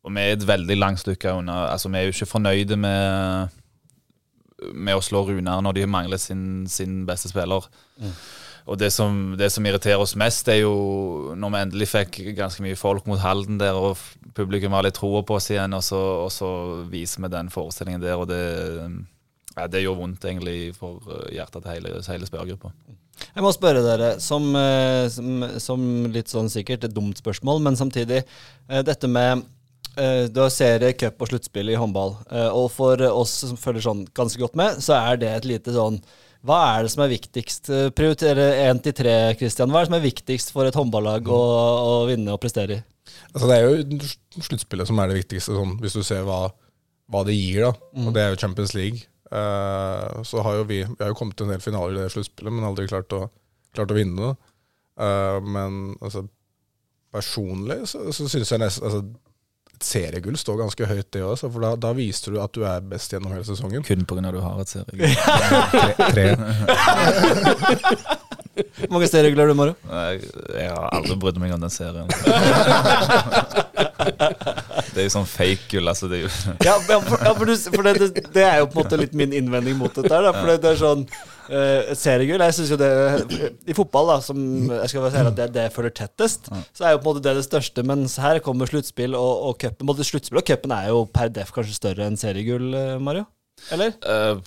[0.03, 1.65] Og vi er et veldig langt stykke unna.
[1.73, 3.57] Altså, vi er jo ikke fornøyde med
[4.73, 7.67] med å slå Runar når de mangler sin, sin beste spiller.
[8.69, 12.61] Og det som, det som irriterer oss mest, er jo når vi endelig fikk ganske
[12.61, 13.97] mye folk mot Halden der, og
[14.37, 16.49] publikum har litt troa på oss igjen, og så, og så
[16.91, 18.43] viser vi den forestillingen der, og det,
[19.59, 22.71] ja, det gjør vondt egentlig for eh, hjertet til hele, hele spørregruppa.
[23.19, 27.79] Jeg må spørre dere, som, eh, som, som litt sånn sikkert et dumt spørsmål, men
[27.79, 29.47] samtidig eh, dette med
[29.99, 32.13] Du har serie, cup og sluttspill i håndball.
[32.55, 35.97] Og for oss som følger sånn ganske godt med, så er det et lite sånn
[36.45, 37.67] Hva er det som er viktigst?
[37.97, 39.73] Prioritere én til tre, Christian.
[39.73, 42.85] Hva er det som er viktigst for et håndballag å, å vinne og prestere i?
[43.33, 43.99] Altså, det er jo
[44.45, 46.45] sluttspillet som er det viktigste, sånn, hvis du ser hva,
[47.11, 47.65] hva det gir.
[47.67, 47.73] da.
[48.05, 49.03] Og det er jo Champions League.
[49.31, 52.11] Eh, så har jo vi Vi har jo kommet til en del finaler i det
[52.13, 53.27] sluttspillet, men aldri klart å,
[53.75, 54.35] klart å vinne det.
[54.99, 56.25] Uh, men altså,
[57.13, 58.99] personlig så, så syns jeg nesten altså,
[59.71, 61.37] Et seriegull står ganske høyt, det òg.
[61.39, 63.85] For da, da viser du at du er best gjennom hele sesongen.
[63.87, 64.33] Kun pga.
[64.35, 65.15] du har et seriegull.
[66.11, 66.33] Tre.
[66.35, 68.17] tre.
[68.79, 69.75] Hvor mange seriegull har du, Mario?
[69.89, 72.07] Jeg, har aldri brydd meg om den serien.
[74.93, 76.09] det er jo sånn fake gull, altså.
[76.11, 76.31] Det er jo
[76.65, 79.35] Ja, for, ja, for, du, for det, det, er jo på en måte litt min
[79.35, 80.11] innvending mot dette.
[80.11, 82.91] her, da, For det, det er sånn uh, Seriegull Jeg synes jo det
[83.69, 84.37] I fotball, da, som
[84.75, 87.25] jeg skal si at det, det jeg føler tettest, så er jo på en måte
[87.27, 87.85] det det største.
[87.87, 89.93] Mens her kommer sluttspill og, og cupen.
[89.99, 93.27] Sluttspill og cupen er jo per def kanskje større enn seriegull, eh, Mario?
[93.73, 93.95] Eller?
[94.07, 94.39] Eh,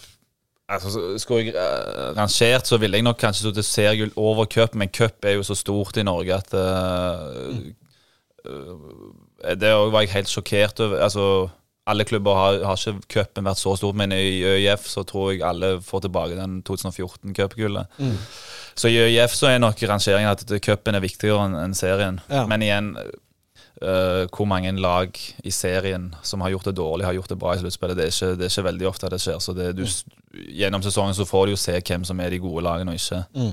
[0.68, 4.74] altså, Skulle jeg uh, rangert, så ville jeg nok kanskje stått til seriegull over cup,
[4.74, 7.58] men cup er jo så stort i Norge at eh,
[8.46, 11.02] uh, Det var jeg helt sjokkert over.
[11.02, 11.48] Altså,
[11.86, 15.42] alle klubber har, har ikke cupen vært så stort, men i ØIF så tror jeg
[15.42, 17.98] alle får tilbake den 2014-cupgullet.
[18.78, 22.20] Så i ØIF så er nok rangeringen at cupen er viktigere enn serien.
[22.30, 22.46] Ja.
[22.46, 22.94] Men igjen
[23.80, 27.54] eh, hvor mange lag i serien som har gjort det dårlig, har gjort det bra
[27.54, 27.98] i sluttspillet.
[27.98, 28.08] Det,
[28.38, 29.40] det er ikke veldig ofte det skjer.
[29.42, 29.86] Så det, du,
[30.32, 33.24] Gjennom sesongen så får du jo se hvem som er de gode lagene og ikke.
[33.36, 33.52] Mm.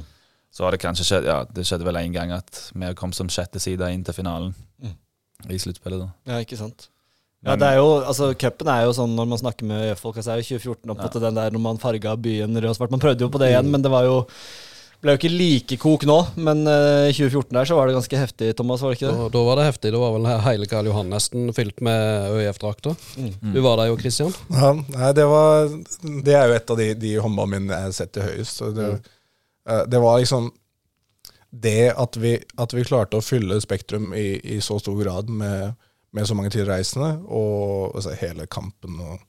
[0.49, 3.29] Så har det kanskje skjedd Ja, det skjedde vel én gang at vi kom som
[3.29, 4.55] sjette side inn til finalen
[5.47, 6.01] i sluttspillet.
[6.01, 6.89] da Ja, ikke sant.
[7.45, 10.33] Ja, det er jo, altså Cupen er jo sånn når man snakker med folk, så
[10.33, 12.91] er jo 2014 opp til den der når man farga byen rød og svart.
[12.91, 14.17] Man prøvde jo på det igjen, men det var jo
[14.99, 16.17] ble jo ikke like kok nå.
[16.39, 19.25] Men eh, i 2014 der så var det ganske heftig, Thomas, var det ikke det?
[19.25, 19.91] Og da var det heftig.
[19.95, 22.97] Da var vel hele Karl Johan nesten fylt med ØIF-drakter.
[23.39, 24.33] Du var der jo, Christian.
[24.51, 25.69] Ja, nei, det var
[26.03, 28.59] Det er jo et av de, de håndballminnene jeg setter høyest.
[28.59, 28.89] Så det,
[29.69, 30.51] eh, det var liksom
[31.49, 35.73] Det at vi, at vi klarte å fylle Spektrum i, i så stor grad med,
[36.13, 39.23] med så mange tilreisende, og altså, hele kampen og,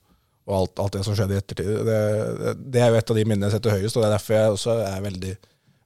[0.45, 1.97] og alt, alt det som skjedde i ettertid, det,
[2.41, 4.37] det, det er jo et av de minnene jeg setter høyest, og det er derfor
[4.37, 5.33] jeg også er veldig,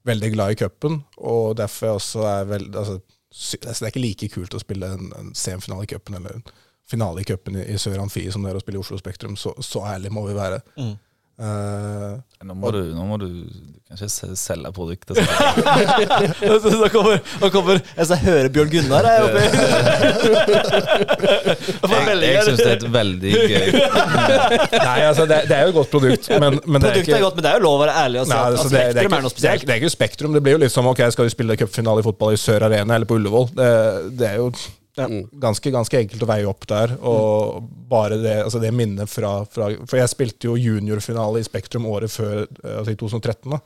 [0.06, 1.02] veldig glad i cupen.
[1.18, 5.12] Og derfor også er veldig altså, altså, Det er ikke like kult å spille en,
[5.20, 6.46] en semifinale i cupen eller en
[6.90, 9.38] finale i cupen i, i Sør Amfi som det er å spille i Oslo Spektrum.
[9.40, 10.62] Så, så ærlig må vi være.
[10.78, 10.96] Mm.
[11.36, 12.12] Eh,
[12.46, 13.26] Nå må du, nå må du,
[13.90, 15.18] kanskje selge produktet.
[15.26, 16.60] Så.
[16.62, 19.42] Så da kommer, da kommer Jeg så hører Bjørn Gunnar her oppe.
[21.82, 23.76] Og Jeg, jeg syns det er et veldig gøy
[24.88, 27.26] nei, altså det, det er jo et godt produkt, men, men det er ikke er
[27.26, 28.72] godt, men det er jo lov å være ærlig og si Nei, at altså, at
[28.72, 29.68] det, det, er Spektrum ikke, er noe det, er, spesielt.
[29.68, 30.38] det er ikke Spektrum.
[30.38, 33.00] Det blir jo litt som ok, skal vi spille cupfinale i fotball i Sør Arena
[33.00, 33.52] eller på Ullevål.
[33.58, 33.70] Det,
[34.20, 34.52] det er jo
[34.96, 36.96] ganske, ganske enkelt å veie opp der.
[37.02, 41.88] Og bare det, altså det minnet fra, fra For jeg spilte jo juniorfinale i Spektrum
[41.92, 43.56] året før, eh, altså i 2013.
[43.58, 43.62] da.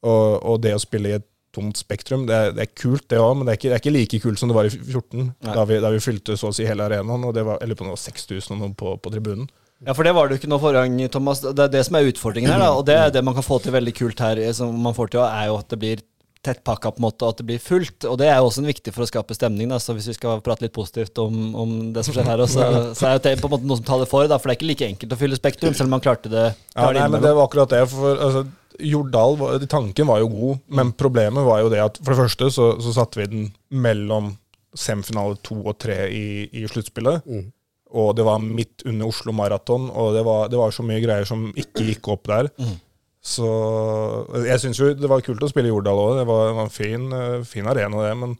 [0.00, 3.18] Og, og det å spille i et tomt Spektrum, det er, det er kult, det
[3.18, 5.32] òg, men det er, ikke, det er ikke like kult som det var i 14,
[5.50, 7.26] da vi, da vi fylte så å si hele arenaen.
[7.26, 9.50] og det var, Jeg lurer på om det var 6000 og noe på, på tribunen.
[9.80, 11.40] Ja, for det var det jo ikke noe forrige gang, Thomas.
[11.40, 12.70] Det er det som er utfordringen her, da.
[12.76, 15.14] Og det er det man kan få til veldig kult her, eh, som man får
[15.14, 16.02] til, er jo at det blir
[16.46, 18.06] tettpakka på en måte, og at det blir fullt.
[18.08, 19.68] Og det er jo også en viktig for å skape stemning.
[19.72, 19.80] Da.
[19.82, 23.08] Så hvis vi skal prate litt positivt om, om det som skjer her, også, så
[23.08, 24.24] er jo det på en måte noe som taler for.
[24.30, 26.46] Da, for det er ikke like enkelt å fylle Spektrum, selv om man klarte det.
[26.74, 27.84] Ja, nei, men det var akkurat det.
[27.92, 28.46] For altså,
[28.80, 29.36] Jordal,
[29.68, 32.96] tanken var jo god, men problemet var jo det at for det første så, så
[32.96, 34.34] satte vi den mellom
[34.72, 36.26] semifinale to og tre i,
[36.56, 37.26] i sluttspillet.
[37.90, 41.26] Og det var midt under Oslo Maraton, og det var, det var så mye greier
[41.28, 42.48] som ikke gikk opp der.
[43.30, 43.46] Så
[44.44, 46.14] jeg syns jo det var kult å spille i Jordal òg.
[46.20, 48.14] Det var, en fin, eh, fin arena, det.
[48.18, 48.32] Men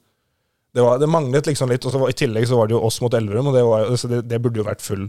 [0.75, 1.85] det, var, det manglet liksom litt.
[1.87, 3.87] Og så var, i tillegg så var det jo oss mot Elverum, og det, var,
[4.15, 5.07] det, det burde jo vært full,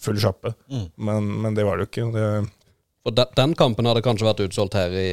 [0.00, 0.54] full sjappe.
[0.96, 2.08] Men, men det var det jo ikke.
[2.16, 2.24] Det,
[3.08, 5.08] og de, den kampen hadde kanskje vært utsolgt her i,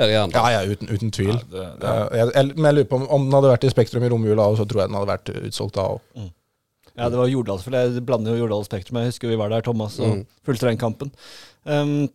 [0.00, 1.34] her i Ja, ja, uten, uten tvil.
[1.34, 3.72] Ja, det- det- jeg, jeg, men jeg lurer på om, om den hadde vært i
[3.74, 6.30] Spektrum i romjula, så tror jeg den hadde vært utsolgt da òg.
[6.96, 8.96] Ja, det var Jordal Jeg blander jo Jordal og Spektrum.
[9.02, 11.10] Jeg husker vi var der, Thomas, og fulgte den kampen.
[11.68, 12.06] Um,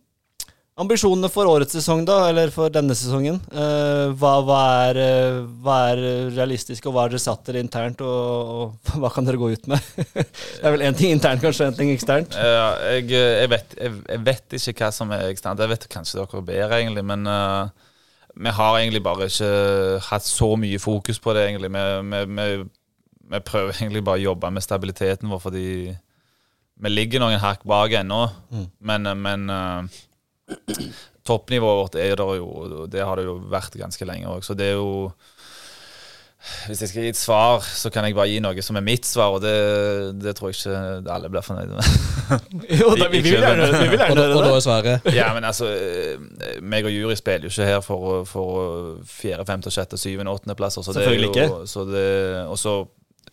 [0.82, 3.38] ambisjonene for årets sesong, da, eller for denne sesongen.
[3.52, 6.02] eh, hva, hva, er, eh, hva er
[6.36, 9.70] realistisk, og hva har dere satt dere internt, og, og hva kan dere gå ut
[9.70, 9.88] med?
[10.16, 12.36] det er vel én ting internt, kanskje, én ting eksternt.
[12.36, 15.62] Ja, jeg, jeg, vet, jeg, jeg vet ikke hva som er eksternt.
[15.62, 17.06] Jeg vet kanskje dere bedre, egentlig.
[17.08, 17.72] Men uh,
[18.34, 19.50] vi har egentlig bare ikke
[20.10, 21.72] hatt så mye fokus på det, egentlig.
[21.72, 22.48] Vi, vi, vi,
[23.32, 25.66] vi prøver egentlig bare å jobbe med stabiliteten vår, fordi
[26.82, 28.22] vi ligger noen hakk bak ennå.
[28.80, 30.00] Men, men eh,
[31.26, 34.42] toppnivået vårt er der jo Det har det jo vært ganske lenge òg.
[34.44, 35.12] Så det er jo
[36.66, 39.06] Hvis jeg skal gi et svar, så kan jeg bare gi noe som er mitt
[39.06, 39.52] svar, og det,
[40.18, 41.92] det tror jeg ikke alle blir fornøyd med.
[42.80, 44.24] Jo, da, vi, vi vil gjerne, vi vil gjerne det.
[44.34, 44.56] og da det.
[44.56, 45.06] er svaret?
[45.20, 49.70] Ja, men altså eh, meg og jury spiller jo ikke her for, for fjerde, femte,
[49.70, 50.82] sjette, syvende, åttendeplasser.
[50.82, 51.70] Så det er Selvfølgelig jo, ikke.
[51.70, 52.10] Så det,
[52.48, 52.74] og så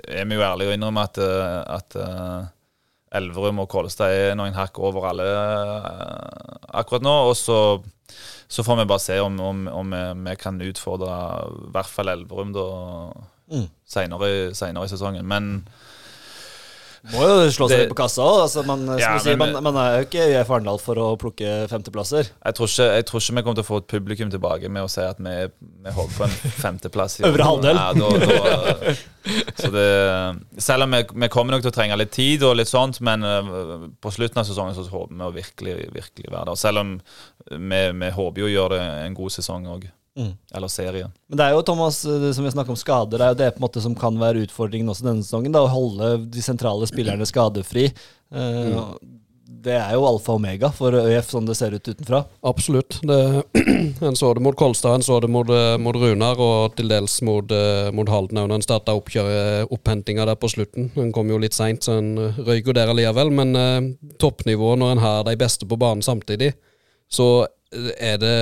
[0.05, 2.47] er vi jo ærlige og innrømmer at, eh, at eh,
[3.15, 7.15] Elverum og Kolstad er noen hakk over alle eh, akkurat nå.
[7.31, 7.57] Og så,
[8.47, 11.17] så får vi bare se om, om, om vi, vi kan utfordre
[11.49, 12.69] i hvert fall Elverum da
[13.49, 13.63] Mm.
[14.53, 15.25] seinere i sesongen.
[15.25, 15.45] Men
[17.13, 18.41] Må jo slå seg Det- litt på kassa òg.
[18.43, 22.27] Altså, man, Ja, sier, man, man er jo ikke ØIF Arendal for å plukke femteplasser.
[22.45, 24.83] Jeg tror, ikke, jeg tror ikke vi kommer til å få et publikum tilbake med
[24.83, 25.35] å si at vi,
[25.85, 27.19] vi holder på en femteplass.
[27.29, 27.79] Øvre halvdel.
[27.79, 28.95] Ja, da, da,
[29.59, 29.87] så det,
[30.63, 33.23] selv om vi, vi kommer nok til å trenge litt tid, og litt sånt, men
[33.23, 33.53] eh,
[34.01, 36.59] på slutten av sesongen så håper vi å virkelig, virkelig være der.
[36.59, 36.97] Selv om
[37.49, 39.89] vi, vi håper jo å gjøre det en god sesong òg.
[40.19, 40.33] Mm.
[40.55, 41.11] Eller serie.
[41.29, 43.53] Men det er jo Thomas, det som vi snakker om skader, det er jo det
[43.55, 45.55] på en måte som kan være utfordringen også denne sesongen.
[45.55, 47.87] Da, å holde de sentrale spillerne skadefri.
[48.33, 48.83] Eh,
[49.59, 52.21] Det er jo alfa og omega for ØIF, sånn det ser ut utenfra.
[52.47, 52.99] Absolutt.
[53.03, 53.17] Det,
[54.07, 57.17] en så det mot Kolstad, en så det mot, eh, mot Runar, og til dels
[57.27, 60.91] mot, eh, mot Halden òg, når en starta opphentinga der på slutten.
[60.95, 63.33] Den kom jo litt seint, så en røyker røyk jo der allikevel.
[63.35, 66.53] Men eh, toppnivået, når en har de beste på banen samtidig,
[67.11, 68.35] så eh, er det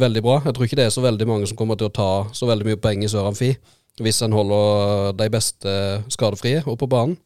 [0.00, 0.38] veldig bra.
[0.44, 2.68] Jeg tror ikke det er så veldig mange som kommer til å ta så veldig
[2.68, 3.54] mye poeng i Sør Amfi,
[4.02, 5.74] hvis en holder de beste
[6.12, 7.16] skadefrie oppe på banen.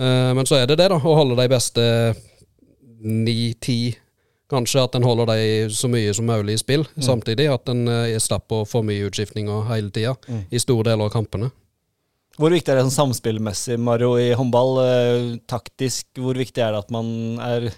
[0.00, 0.98] Eh, men så er det det, da.
[0.98, 1.84] Å holde de beste
[3.00, 3.96] ni-ti
[4.50, 7.46] Kanskje at en holder de så mye som mulig i spill, samtidig.
[7.52, 10.16] At en eh, slipper for mye utskiftninger hele tida,
[10.50, 11.52] i store deler av kampene.
[12.40, 14.80] Hvor viktig er det sånn samspillmessig, Mario, i håndball?
[14.82, 17.68] Eh, taktisk, hvor viktig er det at man er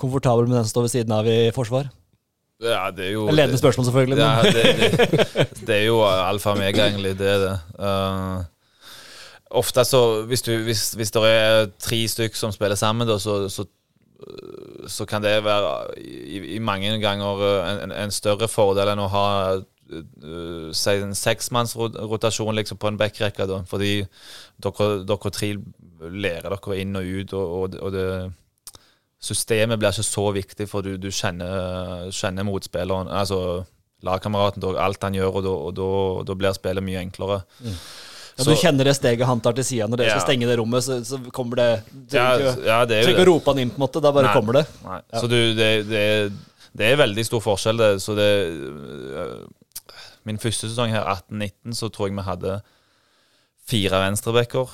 [0.00, 1.92] komfortabel med den som står ved siden av i forsvar?
[2.62, 4.18] Ja, det er jo En ledende spørsmål, selvfølgelig.
[4.18, 7.18] Ja, det, det, det er jo alfa og mega, egentlig.
[7.18, 7.56] Det er det.
[7.78, 8.44] Uh,
[9.60, 13.48] ofte så Hvis, du, hvis, hvis det er tre stykker som spiller sammen, da, så,
[13.52, 13.66] så,
[14.88, 19.10] så kan det være i, i mange ganger en, en- en større fordel enn å
[19.12, 19.26] ha
[19.60, 23.46] uh, si en seksmannsrotasjon liksom, på en backrekke.
[23.52, 23.98] da, Fordi
[24.64, 25.52] dere, dere tre
[26.00, 28.08] lærer dere inn og ut, og, og, og det
[29.26, 33.64] systemet blir ikke så viktig, for du, du kjenner, kjenner motspilleren, altså
[34.06, 37.40] lagkameraten, alt han gjør, og da- blir spillet mye enklere.
[37.64, 40.18] Ja, Så- du kjenner det steget han tar til sida når dere Ja.
[40.18, 43.46] skal stenge det rommet, så, så kommer det Du trenger ja, ja, ikke å rope
[43.54, 44.02] han inn, på en måte.
[44.04, 44.34] Da bare Nei.
[44.36, 44.66] kommer det.
[44.84, 45.00] Nei.
[45.14, 46.30] Så du, det, det, er-
[46.76, 47.78] det er veldig stor forskjell.
[47.80, 47.90] Det.
[48.04, 48.30] Så det
[49.16, 49.46] øh,
[50.26, 52.60] Min første sesong her, 18-19, så tror jeg vi hadde
[53.66, 54.68] fire venstrebacker.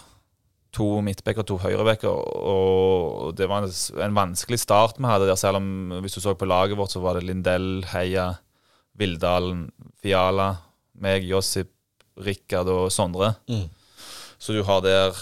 [0.72, 2.08] To midtbacker, to høyrebacker.
[2.08, 3.74] Og det var en,
[4.06, 7.02] en vanskelig start vi hadde der, selv om hvis du så på laget vårt, så
[7.04, 8.30] var det Lindell, Heia,
[8.98, 9.66] Vildalen,
[10.00, 10.54] Fiala,
[11.04, 11.70] meg, Josip,
[12.24, 13.34] Rikard og Sondre.
[13.52, 13.68] Mm.
[14.42, 15.16] Så du har der,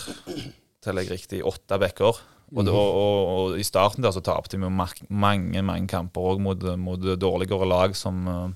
[0.82, 2.22] teller jeg riktig, åtte backer.
[2.50, 6.64] Og, og, og, og i starten der så tapte vi mange mange kamper òg mot,
[6.82, 8.48] mot dårligere lag som, eh,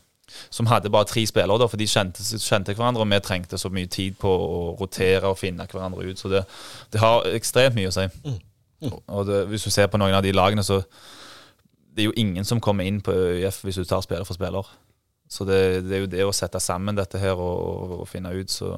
[0.52, 3.70] som hadde bare tre spillere, da, for de kjente, kjente hverandre, og vi trengte så
[3.72, 6.20] mye tid på å rotere og finne hverandre ut.
[6.20, 6.44] Så det,
[6.94, 8.08] det har ekstremt mye å si.
[8.90, 10.82] Og det, hvis du ser på noen av de lagene, så
[11.94, 14.66] det er jo ingen som kommer inn på ØIF hvis du tar spiller for spiller.
[15.30, 18.50] Så det, det er jo det å sette sammen dette her og, og finne ut,
[18.52, 18.76] så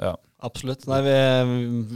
[0.00, 0.14] ja.
[0.40, 0.86] Absolutt.
[0.88, 1.14] Nei, vi,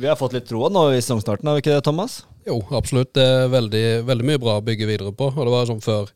[0.02, 2.18] vi har fått litt troa nå i sesongstarten, har vi ikke det, Thomas?
[2.44, 3.14] Jo, absolutt.
[3.16, 5.30] Det er veldig, veldig mye bra å bygge videre på.
[5.32, 6.10] Og det var sånn før,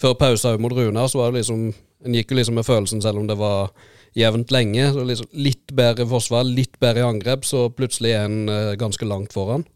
[0.00, 1.70] før pausa mot Runar, så var det liksom
[2.06, 3.70] En gikk jo liksom med følelsen, selv om det var
[4.16, 4.88] jevnt lenge.
[4.94, 9.06] Så liksom litt bedre forsvar, litt bedre i angrep, så plutselig er en uh, ganske
[9.06, 9.66] langt foran.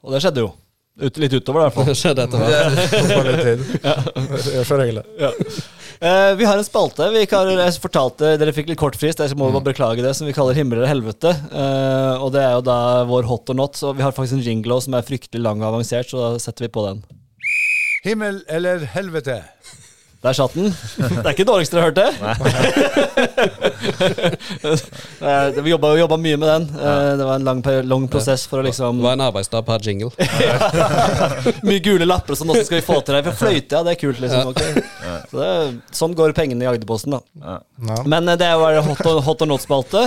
[0.00, 0.50] Og det skjedde jo.
[1.00, 1.88] Ut, litt utover, i hvert fall.
[1.90, 2.52] Det skjedde etter hvert.
[5.24, 5.30] ja.
[6.00, 7.08] Eh, vi har en spalte.
[7.14, 10.28] Vi har, jeg fortalte Dere fikk litt kort frist, jeg må bare beklage det, som
[10.28, 11.32] vi kaller Himmel eller helvete.
[11.52, 13.80] Uh, og det er jo da vår hot or not.
[13.80, 16.66] Så vi har faktisk en jingle som er fryktelig lang og avansert, så da setter
[16.66, 17.04] vi på den.
[18.04, 19.42] Himmel eller helvete?
[20.20, 20.68] Der satt den.
[20.68, 22.04] Det er ikke det dårligste dere hørte.
[25.64, 26.66] Vi jobba, jobba mye med den.
[26.76, 29.80] Eh, det var en lang, lang prosess for å liksom Det var en arbeidsdag per
[29.86, 30.10] jingle.
[31.68, 32.52] Mye gule lapper og sånn.
[32.52, 33.22] Åssen skal vi få til det?
[33.30, 34.50] For fløyte, ja, det er kult, liksom.
[34.52, 34.70] Okay.
[35.30, 35.48] Så det,
[36.02, 37.56] sånn går pengene i Agderposten, da.
[38.04, 40.04] Men eh, det er jo hot hot or not-spalte.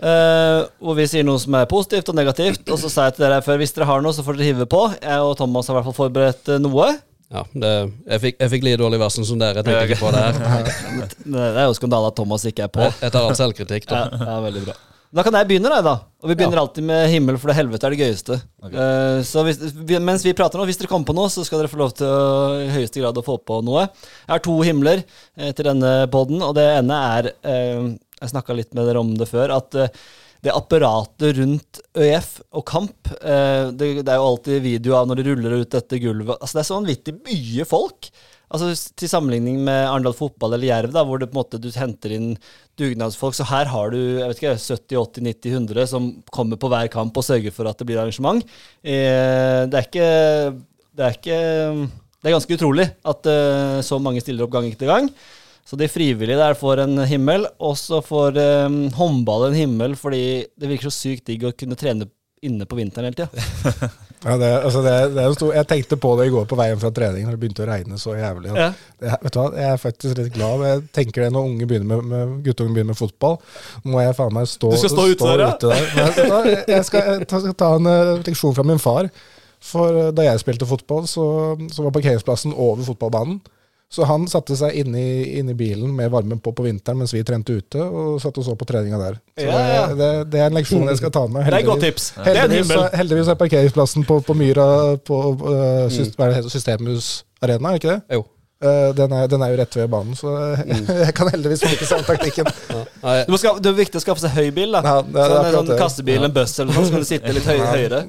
[0.00, 2.64] Uh, hvor vi sier noe som er positivt og negativt.
[2.66, 4.66] Og så sa jeg til dere før hvis dere har noe, så får dere hive
[4.74, 4.82] på.
[4.96, 6.88] Jeg og Thomas har i hvert fall forberedt noe.
[7.30, 7.72] Ja, det,
[8.10, 9.62] jeg, fikk, jeg fikk like dårlig varsel som dere.
[9.62, 11.10] Jeg tenkte ikke på det her.
[11.30, 12.82] Det er jo skandale at Thomas ikke er på.
[12.88, 14.30] Jeg jeg tar all selvkritikk, Ja, da.
[14.32, 14.74] ja, veldig bra.
[15.10, 15.80] Da kan jeg begynne, da.
[15.82, 15.94] da.
[16.22, 18.36] Og vi begynner alltid med himmel, for det helvete er det gøyeste.
[18.68, 21.62] Eh, så hvis, vi, mens vi prater nå, hvis dere kommer på noe, så skal
[21.62, 23.88] dere få lov til å, i høyeste grad å få på noe.
[24.22, 27.90] Jeg har to himler eh, til denne poden, og det ene er uh,
[28.20, 29.56] Jeg snakka litt med dere om det før.
[29.58, 29.90] at eh,
[30.40, 35.20] det apparatet rundt ØIF og kamp eh, det, det er jo alltid video av når
[35.20, 36.38] de ruller ut dette gulvet.
[36.38, 38.08] Altså Det er så vanvittig mye folk.
[38.50, 41.68] Altså Til sammenligning med Arendal fotball eller Jerv, da, hvor det på en måte du
[41.76, 42.30] henter inn
[42.80, 43.36] dugnadsfolk.
[43.36, 47.54] Så her har du jeg vet ikke, 70-80-90-100 som kommer på hver kamp og sørger
[47.54, 48.42] for at det blir arrangement.
[48.82, 50.08] Eh, det er ikke
[50.90, 51.38] Det er ikke
[52.20, 55.12] Det er ganske utrolig at eh, så mange stiller opp gang etter gang.
[55.70, 58.34] Så de frivillige der får en himmel, og så får
[58.66, 60.22] um, håndball en himmel fordi
[60.58, 62.08] det virker så sykt digg å kunne trene
[62.42, 63.90] inne på vinteren hele tida.
[64.20, 66.76] Ja, det, altså det, det er stor, jeg tenkte på det i går på veien
[66.76, 68.50] fra trening, når det begynte å regne så jævlig.
[68.52, 68.66] Ja.
[69.00, 70.64] Det, vet du hva, Jeg er faktisk litt glad.
[70.68, 73.38] Jeg tenker det når unge begynner med, med, guttungen begynner med fotball.
[73.88, 75.54] Må jeg faen meg stå, Du skal stå ute der, ja?
[75.62, 76.20] der.
[76.34, 79.08] Men jeg- jeg skal, jeg ta- skal ta en eh, leksjon fra min far.
[79.70, 81.24] For eh, da jeg spilte fotball, så,
[81.72, 83.40] så var parkeringsplassen over fotballbanen.
[83.90, 87.10] Så han satte seg inne i, inne i bilen med varmen på på vinteren mens
[87.14, 89.16] vi trente ute, og satt og så på treninga der.
[89.34, 89.86] Så Ja, ja.
[89.88, 91.42] Det, det, det er en leksjon jeg skal ta med.
[91.48, 92.10] Det er et godt heldigvis.
[92.12, 92.24] tips.
[92.24, 94.68] Det er en Heldigvis, er- heldigvis er parkeringsplassen på, på Myra
[95.10, 97.10] på uh, syst, hva er det Systemhus
[97.42, 98.00] Arena, er ikke det?
[98.20, 98.22] Jo.
[98.60, 100.34] Eh, den, er, den er jo rett ved banen, så
[101.06, 102.46] jeg kan heldigvis bruke samme taktikken.
[103.00, 103.24] Ja.
[103.26, 104.74] Du må skaffe, det er viktig å skaffe seg høy bil.
[104.76, 105.78] da Ja, det er- det er så sånn det.
[105.80, 108.00] kassebil, en buss eller noe sånt, så kan du sitte litt høy, høyere.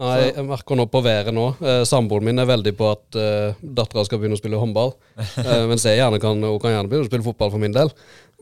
[0.00, 1.46] Nei, jeg merker nå på været nå.
[1.60, 4.94] Eh, Samboeren min er veldig på at eh, dattera skal begynne å spille håndball.
[5.40, 7.90] Eh, mens jeg gjerne kan, hun kan gjerne begynne å spille fotball for min del.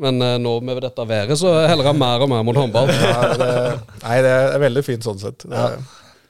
[0.02, 2.90] Men eh, nå med dette været, så heller jeg mer og mer mot håndball.
[2.94, 3.48] Ja, det,
[4.04, 5.42] nei, det er veldig fint sånn sett.
[5.50, 5.78] Det er,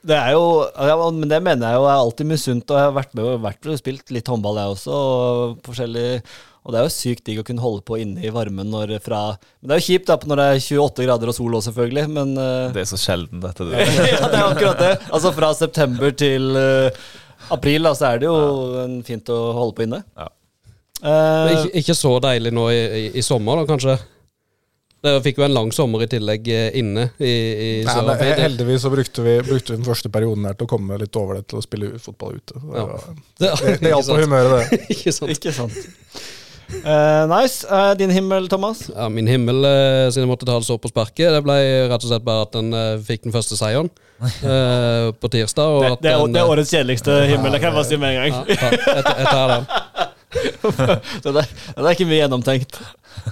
[0.09, 0.45] Det er jo,
[0.89, 3.43] ja, men det mener jeg jo er alltid misunt, og jeg har vært med og
[3.45, 4.97] vært og spilt litt håndball jeg også.
[4.97, 6.07] Og, forskjellig,
[6.65, 9.21] og det er jo sykt digg å kunne holde på inne i varmen når fra
[9.61, 12.05] Men det er jo kjipt da når det er 28 grader og sol òg, selvfølgelig,
[12.17, 13.65] men uh, Det er så sjelden, dette.
[13.65, 13.73] Du.
[13.79, 14.91] ja, det er akkurat det.
[15.09, 17.07] Altså fra september til uh,
[17.55, 18.37] april, da, så er det jo
[18.75, 18.85] ja.
[19.07, 20.03] fint å holde på inne.
[20.19, 20.29] Ja.
[20.99, 23.95] Eh, Ikke, ikke så deilig nå i, i, i sommer, da, kanskje.
[24.99, 28.91] Dere fikk jo en lang sommer i tillegg inne i, i nei, men heldigvis så
[28.91, 31.61] brukte vi, brukte vi den første perioden her til å komme litt over det til
[31.61, 32.59] å spille fotball ute.
[32.59, 32.99] Det, Ja.
[33.39, 34.81] det, det, det hjalp på humøret, det.
[34.97, 35.31] Ikke sant.
[35.37, 35.79] ikke sant.
[36.69, 37.65] Eh, nice.
[37.65, 38.83] Uh, din himmel, Thomas?
[38.93, 41.57] Ja, min himmel, uh, siden jeg måtte ta det så på sparket, det ble
[41.89, 42.75] rett og slett bare at den
[43.07, 43.89] fikk den første seieren
[44.21, 45.73] eh, på tirsdag.
[45.79, 47.89] Og Det, at det, er, den, det er årets kjedeligste himmel, det kan jeg bare
[47.89, 48.53] si med en gang.
[48.53, 49.69] ja, ta- jeg, jeg tar den.
[50.69, 52.81] det, det, det er ikke mye gjennomtenkt.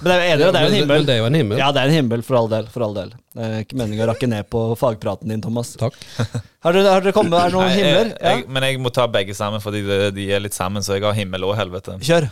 [0.01, 1.05] Men jeg er enig, det er jo en himmel.
[1.07, 1.59] Det er jo en himmel.
[1.61, 2.65] Ja, det er en himmel, for all del.
[2.73, 3.13] For all del.
[3.37, 5.75] Det er ikke meningen å rakke ned på fagpraten din, Thomas.
[5.79, 5.95] Takk.
[6.65, 8.09] Har dere, har dere kommet Er det noen Nei, himler?
[8.09, 8.31] jeg, Ja.
[8.33, 10.83] jeg, men jeg må ta begge sammen, fordi de, de er litt sammen.
[10.83, 11.95] Så jeg har himmel og helvete.
[12.03, 12.27] Kjør.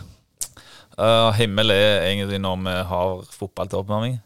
[0.95, 4.21] Uh, himmel er egentlig når vi har fotball til oppvarming.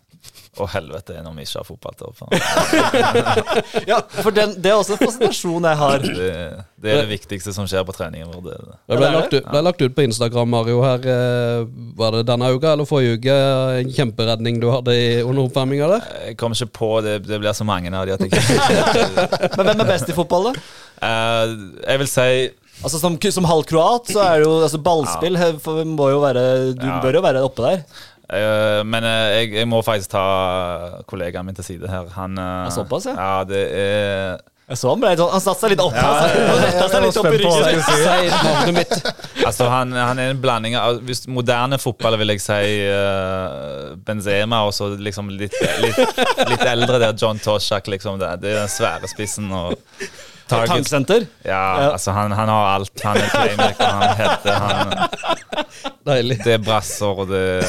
[0.59, 2.41] Og helvete er når vi ikke har fotball til oppvarming.
[3.89, 6.03] Ja, for den, det er også en presentasjon jeg har.
[6.03, 6.31] Det,
[6.83, 8.41] det er det viktigste som skjer på treningen vår.
[8.49, 8.75] Det, det.
[8.89, 11.05] Det ble, lagt ut, ble lagt ut på Instagram, Mario, her.
[11.13, 11.63] eh,
[12.01, 13.37] Var det denne uka eller forrige uke?
[13.79, 16.09] En kjemperedning du hadde i, under oppvarminga der?
[16.27, 17.15] Jeg kom ikke på det.
[17.29, 20.49] Det blir så mange av de at jeg ikke Men hvem er best i fotball,
[20.51, 20.67] da?
[20.99, 21.53] Uh,
[21.87, 22.29] Jeg vil si
[22.83, 25.49] Altså Som, som halv kroat så er det jo altså ballspill ja.
[25.63, 26.43] for, må jo være
[26.79, 26.99] Du Ja.
[27.03, 27.81] bør jo være oppe der.
[28.29, 30.23] Uh, Men uh, jeg, jeg må faktisk ta
[31.09, 32.07] kollegaen min til side her.
[32.15, 33.17] Han uh, såpass, ja.
[33.17, 33.43] ja.
[33.49, 34.37] Det er
[34.69, 35.97] Jeg så han ble sånn Han satte seg litt opp.
[35.97, 36.43] altså.
[36.45, 37.81] Han retta seg litt opp i ryggen.
[37.89, 39.45] si.
[39.49, 44.61] Altså, han, han er en blanding av hvis Moderne fotball vil jeg si Uh, Benzema,
[44.69, 45.97] og så liksom litt, litt,
[46.53, 47.89] litt eldre der, John Toshak.
[47.89, 49.49] Liksom det, det er den svære spissen.
[49.51, 49.73] og.
[50.49, 51.25] Tanksenter.
[51.45, 51.91] Ja, Ja.
[51.93, 53.03] altså han, han har alt.
[53.03, 54.93] Han er playmaker, han heter han
[56.09, 56.39] Deilig.
[56.43, 57.63] Det er brasser, og det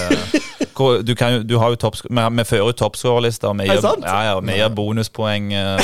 [1.05, 3.53] du, kan, du har jo toppsk- vi, vi fører jo toppskårerlister.
[3.59, 5.53] Vi gir, ja, ja, vi gir bonuspoeng.
[5.53, 5.81] eh,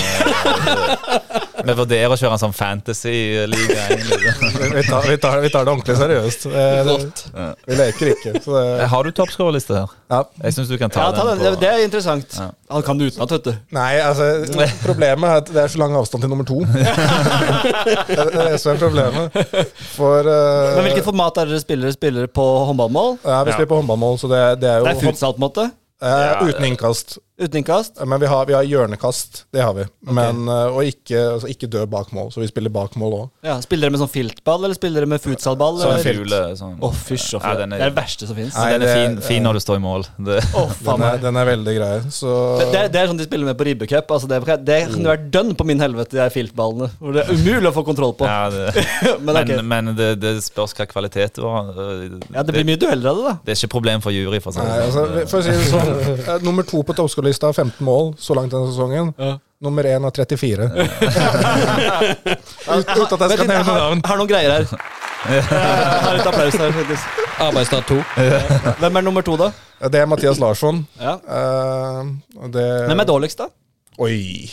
[1.67, 3.87] Vi vurderer å kjøre en sånn fantasy-liga.
[4.77, 6.47] Vi tar, vi, tar, vi tar det ordentlig seriøst.
[6.53, 8.33] Det, det, vi leker ikke.
[8.45, 9.95] Så det, Har du toppskårerliste her?
[10.13, 10.21] ja.
[10.43, 11.41] Jeg syns du kan ta, Ja, ta den.
[11.43, 12.37] Det, på det er interessant.
[12.39, 12.49] Ja.
[12.75, 13.53] Han kan det utenat, vet du.
[13.77, 14.29] Nei, altså
[14.83, 16.61] Problemet er at det er så lang avstand til nummer to.
[18.11, 19.41] det er det som er problemet.
[19.95, 20.77] For uh...
[20.77, 23.19] Men hvilket format er dere spillere spiller på håndballmål?
[23.25, 25.49] ja, Vi spiller på håndballmål, så det, det er jo Det er futsal, på en
[25.49, 25.69] måte?
[26.03, 27.19] eh, uten innkast.
[27.39, 27.99] Uten innkast?
[28.07, 29.85] Men vi har, vi har hjørnekast, det har vi.
[30.09, 33.27] Men, eh, og ikke, altså, ikke dø bak mål, så vi spiller bak mål òg.
[33.45, 35.77] Ja, Spiller dere med sånn filtball, eller spiller dere med futsalball?
[35.83, 36.17] sånn eller?
[36.17, 36.79] fule sånn.
[36.81, 38.55] Oh, fysj Ja, er- Det er det verste som fins.
[38.57, 40.07] Den er det- fin, fin når du står i mål.
[40.17, 42.01] Det, Oh, faen Den, er- den er veldig grei.
[42.09, 44.07] Så Det, det, det er sånn de spiller med på ribbecup.
[44.17, 46.89] Altså det, det kunne vært dønn på min helvete, de filtballene.
[46.99, 48.25] Hvor det er umulig å få kontroll på.
[48.25, 48.87] ja, det,
[49.21, 49.61] Men okay.
[49.61, 51.69] men men det, det spørs hva kvalitet du har.
[52.33, 53.37] Ja, det blir mye dueller av det, da.
[53.45, 54.41] Det er ikke problem for jury.
[54.41, 55.29] For å si det altså, sånn.
[55.29, 58.53] for å si det sånn, eh, nummer to på toppskårerlista har 15 mål så langt
[58.53, 59.15] denne sesongen.
[59.19, 59.39] Ja.
[59.63, 60.65] Nummer 1 av 34.
[62.67, 64.03] Ut, uten at jeg skal nevne har, navn.
[64.05, 64.67] har noen greier her.
[65.27, 67.23] Har litt applaus her, faktisk.
[67.43, 67.97] Arbeidsdag to.
[68.79, 69.49] Hvem er nummer to, da?
[69.91, 70.85] Det er Mathias Larsson.
[71.01, 71.17] Ja.
[71.25, 72.13] Uh,
[72.53, 73.49] det, Hvem er dårligst, da?
[73.99, 74.47] Oi.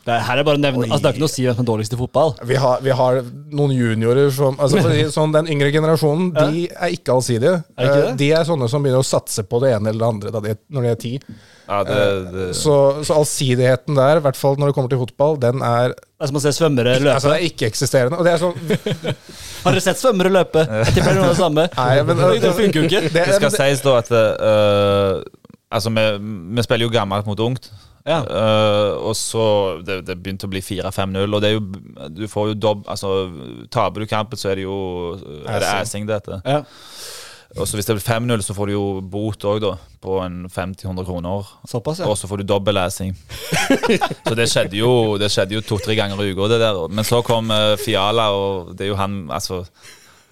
[0.00, 1.56] Det er, her er bare å nevne, altså, det er ikke noe å si hvem
[1.58, 2.30] som er dårligst i fotball.
[2.48, 3.18] Vi har, vi har
[3.52, 7.58] noen juniorer som altså for å sånn, Den yngre generasjonen de er ikke allsidige.
[7.76, 8.06] Er ikke det?
[8.08, 10.40] Eh, De er sånne som begynner å satse på det ene eller det andre da
[10.46, 11.12] de, når de er ti.
[11.70, 11.98] Ja, det,
[12.32, 12.74] det, Så,
[13.06, 16.32] så allsidigheten der, i hvert fall når det kommer til fotball, den er, Det er
[16.32, 17.12] som å se svømmere løpe.
[17.18, 18.18] altså, det er ikke-eksisterende.
[18.18, 18.56] Og det er sånn
[19.66, 20.64] Har dere sett svømmere løpe?
[20.64, 21.68] Jeg tipper det er noe av det samme.
[21.82, 23.04] Nei, men, Det funker jo ikke.
[23.12, 25.20] det, det skal sies da at uh,
[25.70, 26.08] Altså, vi,
[26.56, 27.68] vi spiller jo gammelt mot ungt.
[28.08, 28.20] Ja.
[28.24, 29.44] Uh, og så
[29.84, 31.64] det, det begynte å bli 4-5-0, og det er jo
[32.16, 32.84] Du får jo dobb...
[32.88, 33.30] Altså,
[33.72, 34.78] taper du kampen, så er det jo
[35.44, 36.40] Er det assing, det heter.
[36.44, 36.62] Ja.
[37.58, 39.72] Og så hvis det blir 5-0, så får du jo bot òg, da.
[40.00, 41.48] På en 50-100 kroner.
[41.68, 42.06] Såpass, ja.
[42.06, 43.16] Og så får du dobbel lesing.
[44.28, 46.78] så det skjedde jo Det skjedde jo to-tre ganger i uka, det der.
[46.88, 49.64] Men så kom uh, Fiala, og det er jo han Altså,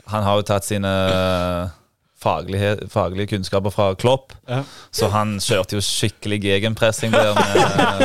[0.08, 1.74] han har jo tatt sine eh,
[2.22, 4.32] faglige, kunnskaper fra Klopp.
[4.48, 4.62] Ja.
[4.90, 7.34] Så han kjørte jo skikkelig gegenpressing der.
[7.38, 8.02] Med,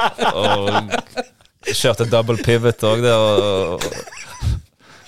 [0.42, 3.16] og kjørte double pivot òg der.
[3.16, 3.82] Og,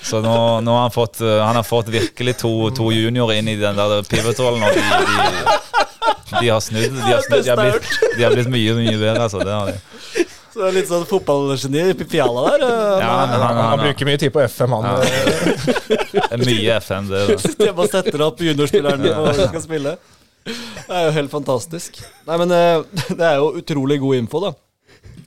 [0.08, 0.34] så nå,
[0.64, 3.76] nå har han fått eh, Han har fått virkelig to, to juniorer inn i den
[3.78, 4.62] der pivot-rollen.
[4.64, 6.94] Og de, de, de har snudd.
[6.94, 9.26] De har, snudd, de har, blitt, de har blitt mye, mye bedre.
[9.26, 10.26] Altså, det har de.
[10.58, 12.62] Så litt sånn fotballgeni i Fiala der.
[12.66, 14.86] eh, Ja, han han, han, Han bruker mye tid på FM, han.
[14.88, 14.94] Ja.
[16.18, 17.20] det er mye FM, det.
[17.44, 19.92] Sitter hjemme og setter opp juniorspillerne og skal spille.
[20.48, 22.00] Det er jo helt fantastisk.
[22.26, 22.82] Nei, men eh,
[23.20, 24.52] det er jo utrolig god info, da.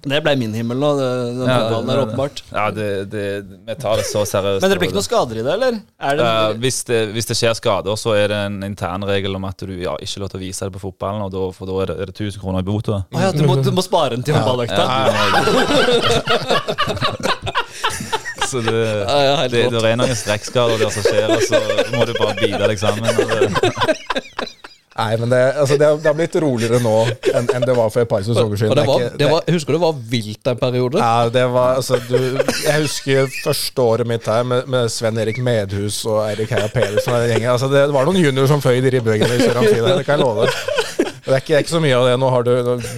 [0.02, 2.40] Det ble min himmel nå, den Ja, fotballen der, åpenbart.
[2.50, 3.26] Ja, det, det,
[3.68, 4.64] vi tar det så seriøst.
[4.64, 5.76] Men det blir ikke noen skader i det, eller?
[6.02, 9.38] Er det uh, hvis, det, hvis det skjer skader, så er det en intern regel
[9.38, 11.76] om at du ja, ikke lov til å vise det på fotballen, da, for da
[11.84, 12.90] er det, er 1000 kroner i bot.
[12.90, 14.82] Å ja, du må, du må spare den til håndballøkta?
[18.50, 18.74] så det,
[19.06, 21.62] Ja, det er noen strekkskader der som skjer, og så
[21.94, 23.06] må du bare bite deg sammen.
[23.06, 24.50] og det-
[24.92, 26.96] Nei, men det, altså, det, det har blitt roligere nå
[27.32, 28.76] enn enn det var for et par sesonger siden.
[28.76, 31.00] Det var, det var, husker du det var vilt en periode.
[31.00, 32.18] Ja, det var, altså, du,
[32.66, 37.14] jeg husker første året mitt her med, med Sven Erik Medhus og Eirik Heia Pedersen.
[37.14, 37.54] og den gjengen.
[37.54, 40.26] Altså, det var noen juniorer som fløy i ribbeveggene i Sør Amfi det kan jeg
[40.26, 41.01] love deg.
[41.22, 42.14] Det er, ikke, det er ikke så mye av det.
[42.18, 42.52] Nå har du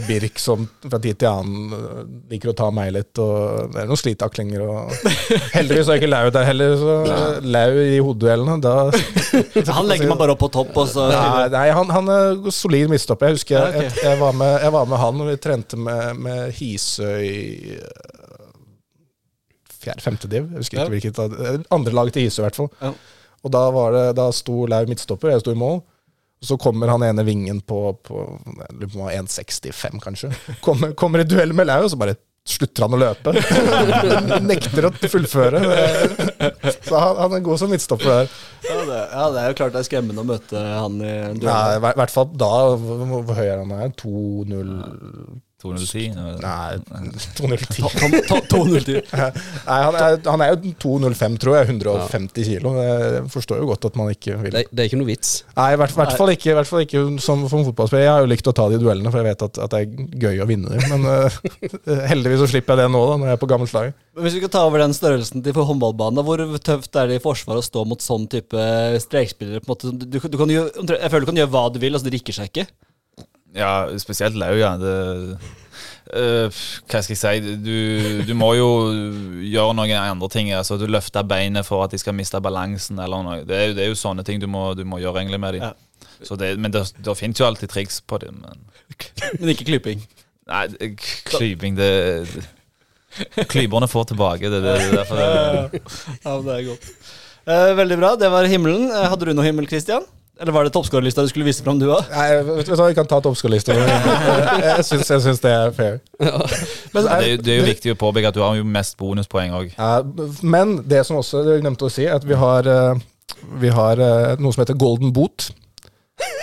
[0.08, 1.98] Birk som fra tid til annen øh,
[2.32, 4.64] liker å ta meg litt, og det er noen slitaklinger.
[4.64, 4.94] Og
[5.58, 6.96] heldigvis er ikke Lau der heller, så
[7.44, 8.76] Lau i hodeduellene, da
[9.78, 12.94] Han legger man bare opp på topp, og så Nei, nei han, han er solid
[12.94, 13.34] midtstopper.
[13.34, 16.24] Jeg husker jeg, jeg, jeg, var med, jeg var med han, og vi trente med,
[16.24, 17.80] med Hisøy
[19.84, 20.48] Fjerde-femte div.
[20.48, 21.66] Jeg husker ikke hvilket.
[21.76, 22.72] Andre laget til Hisøy, i hvert fall.
[22.80, 22.96] Ja.
[23.44, 25.84] Og da, var det, da sto Lau midtstopper, jeg sto i mål.
[26.44, 28.20] Så kommer han ene vingen på, på på
[28.52, 30.32] om det var 1,65 kanskje.
[30.62, 33.34] Kommer, kommer i duell med Lau, og så bare slutter han å løpe.
[34.50, 35.62] Nekter å fullføre.
[36.84, 38.34] Så han, han er god som midtstopper der.
[38.68, 41.40] ja det, ja, det er jo klart det er skremmende å møte han i en
[41.40, 41.48] duell.
[41.48, 42.52] Ja, i hvert fall da.
[42.76, 43.96] Hvor høy er han her?
[44.04, 44.76] 2-0
[45.64, 46.18] 210.
[46.44, 46.78] Nei,
[47.40, 47.80] 2,010.
[47.98, 49.00] Tom- to- 2-0-10.
[49.70, 51.70] Nei, han er, han er jo 2,05, tror jeg.
[51.74, 52.74] 150 kilo.
[52.84, 55.34] Jeg forstår jo godt at man ikke vil Det, det er ikke noe vits.
[55.58, 58.06] Nei, i hvert, hvert fall ikke, hvert fall ikke som, som fotballspiller.
[58.06, 60.22] Jeg har jo likt å ta de duellene, for jeg vet at, at det er
[60.28, 60.86] gøy å vinne dem.
[60.94, 61.42] Men uh,
[62.12, 63.94] heldigvis så slipper jeg det nå, da, når jeg er på gammelt slag.
[64.20, 67.58] Hvis vi skal ta over den størrelsen til håndballbanen, hvor tøft er det i forsvar
[67.60, 68.68] å stå mot sånn type
[69.08, 69.64] strekspillere?
[69.64, 69.94] på en måte?
[70.06, 72.36] Du, du kan jo, jeg føler du kan gjøre hva du vil, altså det rikker
[72.38, 72.68] seg ikke.
[73.56, 74.74] Ja, spesielt Lau, ja.
[74.82, 74.94] Det,
[76.14, 77.56] eh, hva skal jeg si?
[77.64, 78.70] Du, du må jo
[79.46, 80.52] gjøre noen andre ting.
[80.56, 83.02] Altså, du løfter beinet for at de skal miste balansen.
[83.04, 83.42] Eller noe.
[83.48, 85.70] Det, er, det er jo sånne ting du må, du må gjøre egentlig med dem.
[85.70, 85.74] Ja.
[86.24, 88.42] Det, men det, det finnes jo alltid triks på dem.
[88.44, 88.68] Men
[89.40, 90.04] Men ikke klyping.
[90.50, 90.66] nei,
[91.30, 91.90] klyping, det,
[92.30, 94.50] det Klyperne får tilbake.
[94.50, 95.82] Det, det, det er derfor det,
[96.26, 96.88] Ja, det er godt.
[97.44, 98.14] Uh, veldig bra.
[98.18, 98.88] Det var himmelen.
[98.90, 100.06] Eh, hadde du noe himmel, Christian?
[100.42, 102.08] Eller var det toppskårerlista du skulle vise fram, du òg?
[102.10, 103.76] Vet, du hva, Vi kan ta toppskårerlista.
[103.78, 106.00] Jeg, jeg, syns- det er fair.
[106.18, 109.74] det, er, det er jo viktig å påpeke at du har jo mest bonuspoeng òg.
[109.78, 110.02] Ja,
[110.42, 113.04] men det som også jeg glemte å si, er at vi har, eh,
[113.62, 115.52] vi har eh, noe som heter golden boot.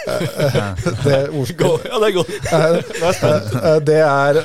[1.05, 1.85] Det ordspillet.
[1.91, 2.33] Ja, det er godt.
[3.61, 4.41] Eh, Det er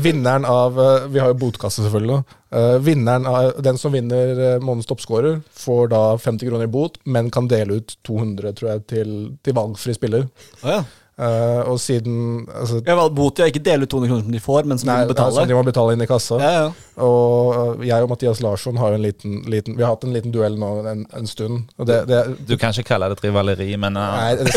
[0.00, 2.22] vinneren av eh, Vi har jo botkasse, selvfølgelig.
[2.54, 6.98] Eh, Vinneren av, Den som vinner eh, månedens toppskårer, får da 50 kroner i bot,
[7.04, 9.14] men kan dele ut 200 tror jeg, til,
[9.44, 10.26] til valgfri spiller.
[10.62, 10.82] Oh, ja.
[11.14, 13.46] Eh, og siden altså, Jeg valgte bot, ja.
[13.46, 15.34] Ikke dele ut 200 kroner som de får, men som Nei, de må betale.
[15.36, 16.38] Som de må betale inn i kassa.
[16.42, 16.64] Ja, ja.
[17.04, 20.12] Og uh, jeg og Mathias Larsson har jo en liten, liten Vi har hatt en
[20.14, 21.64] liten duell nå en, en stund.
[21.78, 22.18] Og det, det,
[22.50, 24.54] Du kan ikke kalle det et rivaleri, men uh, nei, det, det,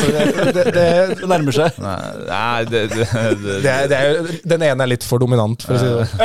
[0.58, 0.88] det, det,
[1.22, 1.78] Det nærmer seg.
[1.82, 4.14] Nei, det, det, det, det, er- det er
[4.58, 6.18] den ene er litt for dominant, for å si det sånn.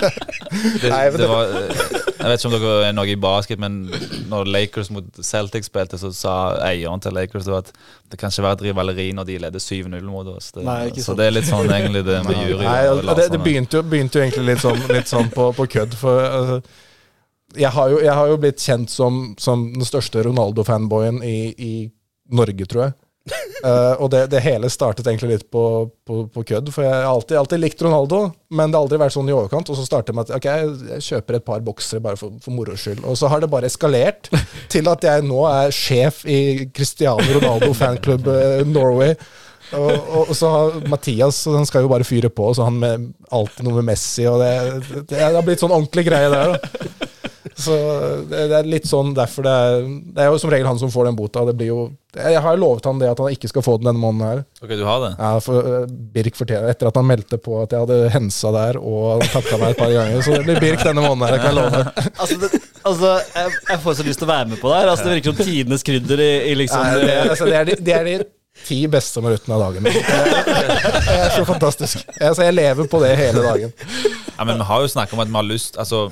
[0.80, 1.44] Det- var,
[2.20, 3.78] Jeg vet ikke om dere er noe i basket, men
[4.28, 6.34] når Lakers mot Celtic spilte, så sa
[6.66, 7.70] eieren til Lakers at
[8.12, 10.50] det kan ikke være et rivaleri når de leder 7-0 mot oss.
[10.52, 12.66] Det, Nei, så det er litt sånn egentlig det med jury.
[12.66, 15.48] Nei, og og det, det begynte, jo, begynte jo egentlig litt sånn, litt sånn på,
[15.56, 15.96] på kødd.
[16.00, 16.60] For altså,
[17.56, 21.72] jeg, har jo, jeg har jo blitt kjent som, som den største Ronaldo-fanboyen i, i
[22.36, 22.96] Norge, tror jeg.
[23.60, 25.62] Eh, og det, det hele startet egentlig litt på,
[26.08, 26.70] på, på kødd.
[26.72, 28.22] For jeg har alltid, alltid likt Ronaldo,
[28.56, 29.68] men det har aldri vært sånn i overkant.
[29.68, 30.48] Og så starter det med at ok,
[30.94, 33.02] jeg kjøper et par boksere bare for, for moro skyld.
[33.04, 34.30] Og så har det bare eskalert
[34.72, 39.12] til at jeg nå er sjef i Cristiano Ronaldo fanklubb eh, Norway.
[39.76, 43.10] Og, og, og så har Mathias han skal jo bare fyre på, så han med
[43.30, 46.56] alltid noe med Messi, og det, det har blitt sånn ordentlig greie der.
[46.56, 47.10] da.
[47.60, 47.74] Så
[48.30, 49.82] det, det er litt sånn derfor det er
[50.16, 51.42] Det er jo som regel han som får den bota.
[51.48, 51.80] Det blir jo
[52.16, 54.40] Jeg har jo lovet han det at han ikke skal få den denne måneden her.
[54.64, 55.10] Ok, du har det?
[55.18, 55.84] Ja, for eh,
[56.16, 59.60] Birk fortjener Etter at han meldte på at jeg hadde hensa der, og han takka
[59.60, 60.24] meg et par ganger.
[60.26, 61.84] Så det blir Birk denne måneden her, jeg kan love.
[62.20, 62.50] Altså, det,
[62.88, 64.90] altså jeg, jeg får så lyst til å være med på det her.
[64.92, 67.68] Altså, det virker som tidenes krydder i, i liksom Nei, det, er- altså, det, er
[67.70, 68.16] de, de, er de
[68.66, 69.86] ti beste minuttene av dagen.
[69.86, 72.02] Det er så fantastisk.
[72.20, 73.72] Altså, jeg lever på det hele dagen.
[74.36, 76.06] Ja, men vi har jo snakket om at vi har lyst Altså,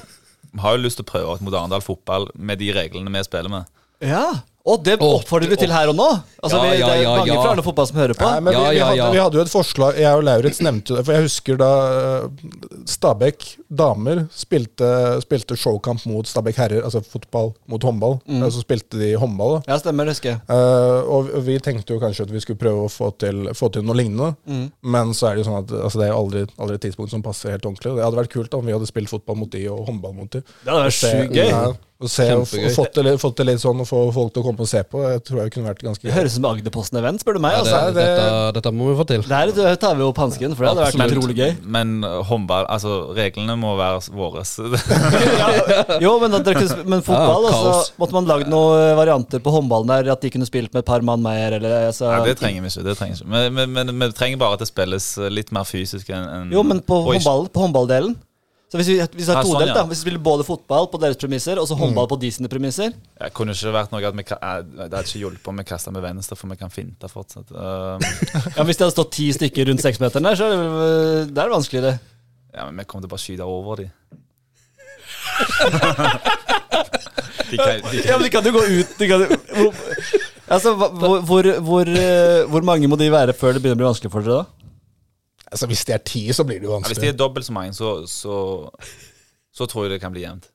[0.56, 3.52] har jo lyst til å prøve ut mot Arendal fotball med de reglene vi spiller
[3.52, 3.68] med.
[4.04, 4.40] Ja.
[4.68, 6.08] Og det oppfordrer vi til her og nå.
[6.38, 7.38] Altså, Ja, vi, ja, det er mange ja.
[7.40, 8.26] fra Arne fotball som hører på.
[8.28, 9.06] Nei, men vi, vi, ja, hadde, ja.
[9.14, 11.04] vi hadde jo et forslag, jeg og Lauritz nevnte jo det.
[11.08, 13.46] For jeg husker da uh, Stabæk
[13.80, 14.90] damer spilte,
[15.24, 18.18] spilte showkamp mot Stabæk herrer, altså fotball mot håndball.
[18.28, 18.44] Mm.
[18.54, 19.56] Så spilte de håndball.
[19.56, 19.72] da.
[19.72, 20.44] Ja, stemmer, det husker jeg.
[20.52, 23.86] Uh, og vi tenkte jo kanskje at vi skulle prøve å få til, få til
[23.88, 24.68] noe lignende.
[24.84, 27.24] Men så er det jo sånn at altså, det er aldri, aldri et tidspunkt som
[27.24, 27.96] passer helt ordentlig.
[27.96, 30.30] Det hadde vært kult da, om vi hadde spilt fotball mot de og håndball mot
[30.36, 30.44] de.
[30.44, 31.48] Det hadde vært sjukt gøy.
[31.48, 31.66] Ja,
[31.98, 34.46] og se, og, og fått, det, fått det litt sånn, og få folk til å
[34.46, 35.00] komme og se på.
[35.02, 37.56] Jeg tror jeg kunne vært ganske Det høres ut som Agderposten-event, spør du meg.
[37.56, 37.94] Ja, det, Altså.
[37.96, 39.24] dette, dette må vi få til.
[39.26, 41.56] Der det tar vi opp hansken, for det hadde vært Men- utrolig gøy.
[41.66, 41.96] Men
[42.28, 44.44] håndball Altså, reglene må være våre.
[46.04, 50.12] Jo, men, men fotball, Ja, og så måtte man lagd noen varianter på håndballen der,
[50.14, 52.70] at de kunne spilt med et par mann mer, eller altså, Nei, det trenger vi
[52.70, 52.86] ikke.
[52.86, 55.66] det trenger vi ikke Men, men, men vi trenger bare at det spilles litt mer
[55.66, 58.14] fysisk enn en, Jo, men på, håndball, på håndballdelen.
[58.68, 59.74] Så hvis vi, hvis vi har todelt, sånn, ja.
[59.78, 62.50] da Hvis vi spiller både fotball på deres premisser og så håndball på de sine
[62.52, 65.56] premisser Ja, kunne ikke vært noe at vi ka- eh, Det hadde ikke hjulpet om
[65.62, 67.48] vi kasta med venstre, for vi kan finte fortsatt.
[67.48, 67.96] Uh,
[68.58, 70.60] Ja, Hvis det hadde stått ti stykker rundt seksmeteren der, så er det,
[71.32, 71.94] det er det vanskeligere.
[72.54, 73.88] ja, men vi kommer til å bare skyte over de.
[77.50, 79.72] de, kan, de Ja, men de kan jo gå ut de kan, jo- hvor,
[80.48, 83.80] Altså, hva- hvor, hvor, hvor, eh, hvor mange må de være før det begynner å
[83.82, 84.44] bli vanskelig for dere, da?
[85.48, 87.56] Altså Hvis det er ti, så blir det jo ja, hvis det er dobbelt så
[87.56, 88.68] mange, så, så,
[89.54, 90.50] så tror jeg det kan bli jevnt.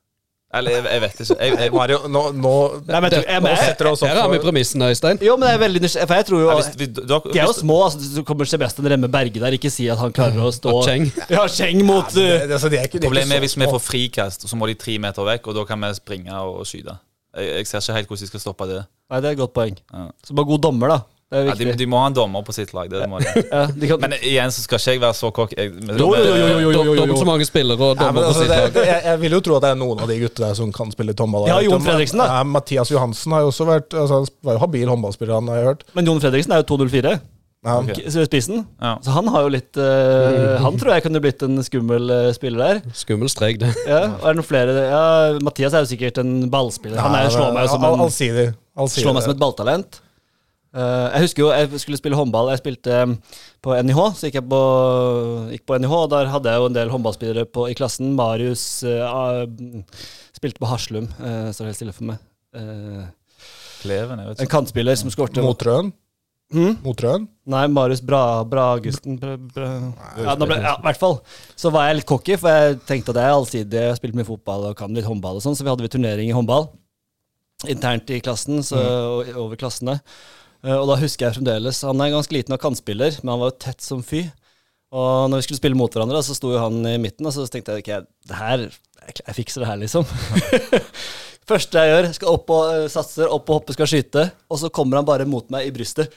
[0.54, 1.36] Eller jeg, jeg vet ikke.
[1.40, 2.52] Jeg, jeg, Mario, nå, nå,
[2.86, 5.18] Nei, men, jeg, nå jeg, setter du oss opp Her har vi premissen, Øystein.
[5.24, 7.40] jo, men jeg er veldig nysgjerrig, for jeg tror jo ja, hvis, vi, dere, De
[7.40, 7.78] er jo hvis, små.
[7.88, 10.86] altså Du kommer Sebastian Remme Berge der, ikke si at han klarer å stå Og
[10.86, 11.08] Cheng.
[11.34, 13.42] Ja, Cheng mot det, eh, det, altså, det er ikke, de er ikke Problemet er
[13.48, 16.44] hvis vi får frikast, så må de tre meter vekk, og da kan vi springe
[16.46, 16.94] og skyte.
[17.34, 18.84] Jeg, jeg ser ikke helt hvordan de skal stoppe det.
[19.10, 19.74] Nei, det er et godt poeng.
[19.90, 20.06] Ja.
[20.22, 21.00] Så bare god dommer, da.
[21.34, 22.86] Det er Ja, de, de må ha en dommer på sitt lag.
[22.92, 23.26] Det må de.
[23.50, 25.54] Ja, de kan, Men igjen så skal ikke jeg være så kokk.
[25.98, 28.72] Dobbelt så mange spillere og Nei, men altså, på altså, sitt lag.
[28.76, 30.72] det, jeg, jeg vil jo tro at det er noen av de gutta der som
[30.74, 31.48] kan spille håndball.
[31.50, 32.30] Ja, Jon Fredriksen, da.
[32.38, 35.60] Ja, Mathias Johansen har jo også vært altså, Han var jo habil håndballspiller, han har
[35.62, 35.86] jeg hørt.
[35.98, 37.14] men Jon Fredriksen er jo 204.
[37.64, 38.10] Ja, Okay.
[38.26, 38.58] Spissen.
[38.76, 38.98] Ja.
[39.00, 42.60] Så han har jo litt uh, Han tror jeg kunne blitt en skummel uh, spiller
[42.60, 42.80] der.
[42.92, 43.70] Skummel strek, det.
[43.88, 45.04] Ja, og er det noen flere Ja,
[45.40, 47.00] Mathias er jo sikkert en ballspiller.
[47.00, 48.50] Han er, slår meg jo som All- en allsidig.
[48.76, 50.00] Slår meg som et balltalent.
[50.74, 52.50] Eh, jeg husker jo jeg skulle spille håndball.
[52.50, 53.16] Jeg spilte um,
[53.62, 54.62] på NIH, så gikk jeg på,
[55.52, 58.14] gikk på NIH, og der hadde jeg jo en del håndballspillere på, i klassen.
[58.18, 59.44] Marius uh,
[60.34, 62.22] spilte på Haslum, uh, står helt stille for meg.
[62.54, 63.04] Eh,
[63.82, 65.90] Kleven, jeg vet en kantspiller som skårte Mot Røen.
[66.54, 66.76] Hmm?
[66.84, 67.26] Mot Røen.
[67.50, 69.72] Nei, Marius Bra, Bragusten Bra, Bra.
[70.20, 71.18] Ja, i hvert fall.
[71.58, 73.82] Så var jeg litt cocky, for jeg tenkte at jeg er allsidig.
[73.82, 75.94] Jeg har spilt mye fotball og kan litt håndball og sånn, så vi hadde vi
[75.94, 76.72] turnering i håndball
[77.70, 78.80] internt i klassen, så,
[79.20, 79.98] og, over klassene.
[80.64, 83.52] Eh, og da husker jeg fremdeles Han er ganske liten og kantspiller, men han var
[83.52, 84.24] jo tett som fy.
[84.94, 87.46] Og når vi skulle spille mot hverandre, så sto jo han i midten, og så
[87.50, 88.68] tenkte jeg ok, det her,
[89.10, 90.06] jeg, fikser det her, liksom.
[91.50, 94.70] Første jeg gjør, skal opp og eh, satser, opp og hoppe, skal skyte, og så
[94.72, 96.14] kommer han bare mot meg i brystet.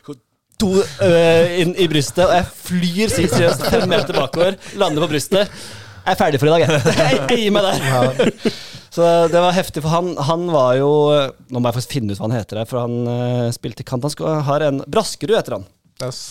[0.62, 5.60] To øh, inn i brystet, og jeg flyr seriøst fem meter bakover, lander på brystet.
[6.08, 6.64] Jeg er ferdig for i dag.
[6.64, 8.76] Jeg, jeg gir meg der.
[8.94, 10.92] Så det var heftig, for han, han var jo
[11.52, 14.06] Nå må jeg faktisk finne ut hva han heter, her, for han uh, spilte kant.
[14.08, 15.68] Han skal, har en Braskerud heter han.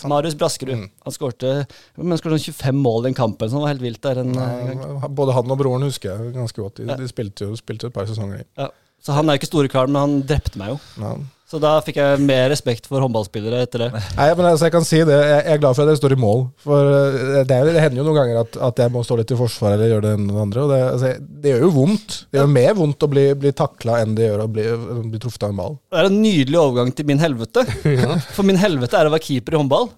[0.06, 0.74] Marius Braskerud.
[0.78, 0.90] Mm.
[1.04, 1.52] Han skårte
[1.98, 4.34] men skårte sånn 25 mål i den kampen, så han var helt vilt der en
[4.36, 5.06] øh, gang.
[5.18, 6.82] Både han og broren husker jeg ganske godt.
[6.82, 8.44] De, de spilte jo spilte et par sesonger.
[8.58, 8.70] Ja.
[9.02, 10.78] Så han er ikke store karen, men han drepte meg jo.
[11.02, 11.16] Ja.
[11.46, 13.88] Så da fikk jeg mer respekt for håndballspillere etter det.
[14.16, 15.14] Nei, men altså, jeg kan si det.
[15.14, 16.40] Jeg er glad for at jeg står i mål.
[16.64, 19.30] For eh, det, er, det hender jo noen ganger at, at jeg må stå litt
[19.30, 20.64] i forsvar eller gjøre det ene eller andre.
[20.64, 21.12] Og det, altså,
[21.44, 22.16] det gjør jo vondt.
[22.26, 24.64] Det gjør mer vondt å bli, bli takla enn det gjør å bli,
[25.12, 25.78] bli truffet av en ball.
[25.86, 27.66] Det er en nydelig overgang til min helvete.
[28.34, 29.92] For min helvete er å være keeper i håndball.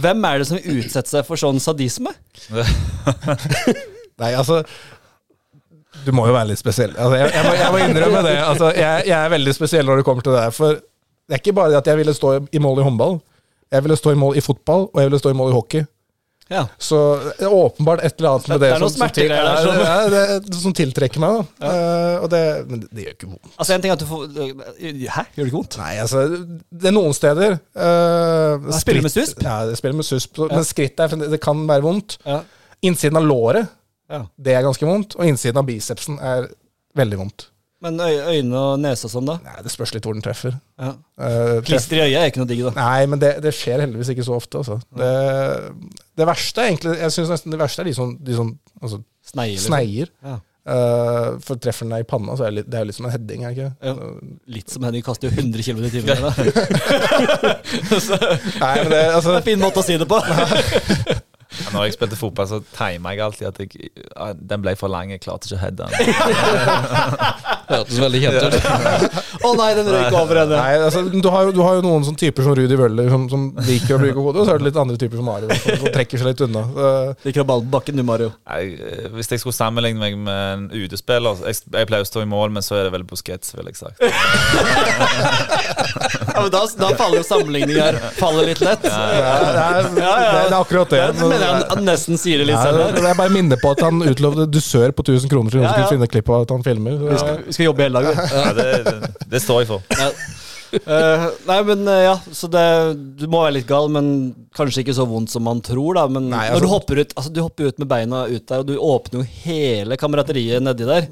[0.00, 2.12] Hvem er det som utsetter seg for sånn sadisme?
[4.20, 4.62] Nei, altså
[6.04, 6.92] Du må jo være litt spesiell.
[6.96, 8.36] Altså, jeg, jeg, må, jeg må innrømme det.
[8.44, 10.54] Altså, jeg, jeg er veldig spesiell når det kommer til det her.
[10.54, 13.20] For det er ikke bare det at jeg ville stå i mål i håndball.
[13.74, 15.86] Jeg ville stå i mål i fotball, og jeg ville stå i mål i hockey.
[16.46, 16.60] Ja.
[16.78, 16.98] Så
[17.40, 19.78] det er åpenbart et eller annet med Det det, som, som, til, der, som-
[20.12, 21.40] det, er- det, som tiltrekker meg.
[21.58, 21.70] Da.
[21.72, 23.48] Uh, og det, men det, det gjør ikke vondt.
[23.56, 25.24] Altså, en ting at du får Hæ?
[25.34, 25.78] Gjør det ikke vondt?
[25.80, 26.22] Nei, altså,
[26.70, 29.42] det er noen steder uh, spiller med susp?
[29.42, 30.38] Ja, spiller med susp.
[30.52, 32.20] Men skritt der, det kan være vondt.
[32.22, 32.38] Ja.
[32.86, 33.66] Innsiden av låret,
[34.12, 34.22] Ja.
[34.38, 35.16] det er ganske vondt.
[35.18, 36.48] Og innsiden av bicepsen er
[36.96, 37.48] veldig vondt.
[37.84, 39.36] Men øy, øyne og nese og sånn, da?
[39.44, 40.54] Nei, Det spørs litt hvor den treffer.
[40.80, 40.94] Ja.
[41.20, 42.72] Uh, Klister i øyet er ikke noe digg, da.
[42.78, 44.62] Nei, men det, det skjer heldigvis ikke så ofte.
[44.62, 44.78] Altså.
[44.96, 45.12] Det,
[46.16, 48.48] det verste er egentlig Jeg synes nesten det verste er de som, de som
[48.80, 49.58] altså, Sneier.
[49.58, 49.74] liksom.
[49.74, 50.12] sneier.
[50.24, 50.38] Ja.
[50.66, 53.06] Uh, for treffer den deg i panna, så er det, det er jo litt som
[53.06, 53.44] en heading.
[53.46, 53.68] Er ikke?
[53.86, 53.92] Ja.
[54.56, 56.16] Litt som Henning kaster jo 100 km i timen.
[58.64, 60.18] Nei, men det, altså, Det er en fin måte å si det på.
[61.56, 63.90] Ja, Når jeg spilte fotball, så tima jeg alltid at jeg,
[64.52, 65.12] den ble for lang.
[65.14, 65.90] Jeg klarte ikke å heade den.
[67.70, 68.54] Hørtes veldig kjent ut.
[69.46, 70.58] Å nei, den røyk over henne.
[70.58, 73.24] Nei, altså, du, har jo, du har jo noen sånne typer som Rudi Wøller som,
[73.30, 75.80] som liker å bruke hodet, og så er det litt andre typer som Mario, som,
[75.82, 76.62] som trekker seg litt unna.
[77.26, 78.30] Liker å balle på bakken, du, Mario.
[78.46, 82.22] Nei, eh, hvis jeg skulle sammenligne meg med en utespiller Jeg, jeg pleier å stå
[82.22, 83.98] i mål, men så er det vel Busquets, ville jeg sagt.
[86.36, 88.82] Ja, men da, da faller jo sammenligningen her faller litt lett.
[88.84, 90.26] ja, det, er, det, Ja, ja.
[90.26, 91.00] er, det er akkurat det.
[91.16, 92.98] det han, han nesten sier det litt selv det, her.
[93.00, 95.74] det er bare minne på at han utlovde dusør på 1000 kroner for å Ja,
[95.84, 95.90] ja.
[95.92, 96.98] finne klipp av at han filmer.
[97.02, 98.34] Vi skal, vi skal jobbe hele dagen.
[98.36, 99.86] Ja, det, det, det står jeg for.
[100.76, 102.62] Uh, nei, men uh, ja, så det
[103.16, 104.08] Du må være litt gal, men
[104.56, 106.06] kanskje ikke så vondt som man tror, da.
[106.10, 108.64] Men Nei, når du altså- hopper ut Altså, du hopper ut med beina ut der,
[108.64, 111.06] og du åpner jo hele kamerateriet nedi der.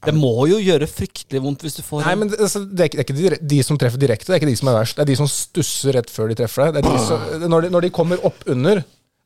[0.00, 2.88] Det må jo gjøre fryktelig vondt hvis du får Nei, men det, altså, det, er
[2.88, 4.78] ikke, det er ikke de, de som treffer direkte, det er ikke de som er
[4.78, 4.96] verst.
[4.96, 6.78] Det er de som stusser rett før de treffer deg.
[6.78, 8.80] Det er de som, når, de, når de kommer opp under,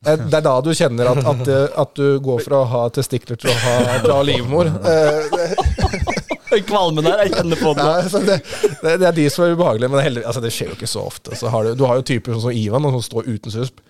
[0.05, 1.49] det er, da du kjenner at, at,
[1.83, 3.75] at du går fra å ha testikler til å ha,
[4.05, 4.69] bra livmor.
[4.69, 7.89] Eh, Kvalmen der, jeg kjenner på den.
[7.89, 8.35] ja, det,
[8.83, 10.87] det, det er de som er ubehagelige, men det, heldig- altså, det skjer jo ikke
[10.87, 11.35] så ofte.
[11.35, 13.81] Så har du, du har jo typer som Ivan, som står uten susp.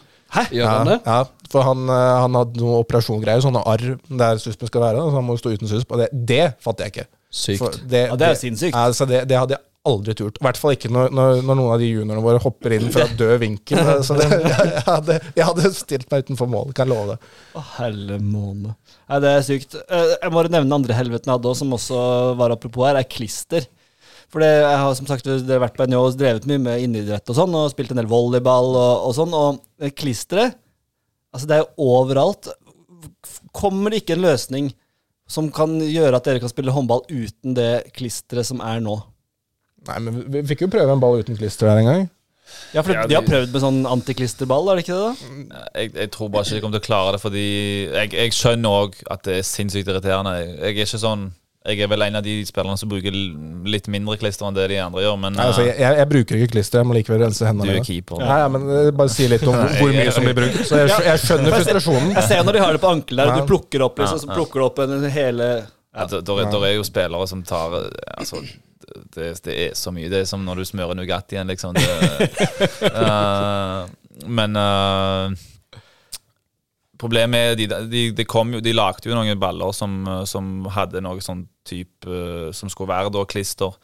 [0.51, 0.95] Gjør han det?
[1.05, 1.19] Ja,
[1.53, 5.27] for han, eh, han hadde noen operasjongreier, sånne arr der suspen skal være, så han
[5.27, 5.93] må jo stå uten susp.
[5.93, 7.07] Og det, det fatter jeg ikke.
[7.35, 7.81] For Sykt.
[7.91, 8.73] det, Ja, det er sinnssykt.
[8.73, 10.39] Ja, altså det, det hadde jeg aldri turt.
[10.41, 13.05] I hvert fall ikke når, når, når noen av de juniorene våre hopper inn fra
[13.19, 13.81] død vinkel.
[14.05, 17.31] Så det, jeg, hadde, jeg hadde stilt meg utenfor mål, kan jeg love det.
[17.55, 18.75] Å, helle måne.
[19.05, 19.77] Nei, det er sykt.
[19.85, 22.03] Eh, Jeg må nevne andre helveten jeg hadde òg, som også
[22.39, 23.69] var apropos her, er klister.
[24.33, 27.29] For det, jeg har som sagt har vært på NHO og drevet mye med inneidrett
[27.29, 30.57] og sånn, og spilt en del volleyball og, og sånn, og eh, klisteret
[31.35, 32.47] Altså, det er jo overalt.
[33.51, 34.69] Kommer det ikke en løsning
[35.27, 38.93] som kan gjøre at dere kan spille håndball uten det klisteret som er nå?
[39.89, 42.05] Nei, men vi, fikk jo prøve en ball uten klister her en gang.
[42.73, 45.31] Ja, for Ja, de har prøvd med sånn antiklisterball, er det ikke det?
[45.55, 45.63] da?
[45.79, 47.47] Jeg, jeg tror bare ikke de kommer til å klare det, fordi
[47.87, 50.35] jeg, jeg skjønner òg at det er sinnssykt irriterende.
[50.43, 51.25] Jeg, er ikke sånn
[51.65, 53.15] Jeg er vel en av de spillerne som bruker
[53.73, 56.51] litt mindre klister enn det de andre gjør, men Nei, altså, jeg, jeg, bruker ikke
[56.57, 58.21] klister, jeg må likevel rense hendene du er keeper.
[58.21, 60.59] Ja, ja, men eh, bare si litt om hvor, mye som blir brukt.
[60.69, 62.13] Så jeg, jeg skjønner frustrasjonen.
[62.19, 64.35] Jeg ser når de har det på ankelen der, og du plukker opp liksom, så
[64.35, 65.49] plukker du opp en hele
[65.95, 68.43] Ja, der, der, der er jo spillere som tar eh, Altså,
[68.83, 70.09] det, det er så mye.
[70.11, 71.75] Det er som når du smører Nugattien, liksom.
[71.75, 73.85] Det, uh,
[74.39, 75.35] men uh,
[76.95, 81.01] Problemet er de, de, de, kom jo, de lagde jo noen baller som, som hadde
[81.03, 83.75] noe sånn type uh, Som skulle være da klister.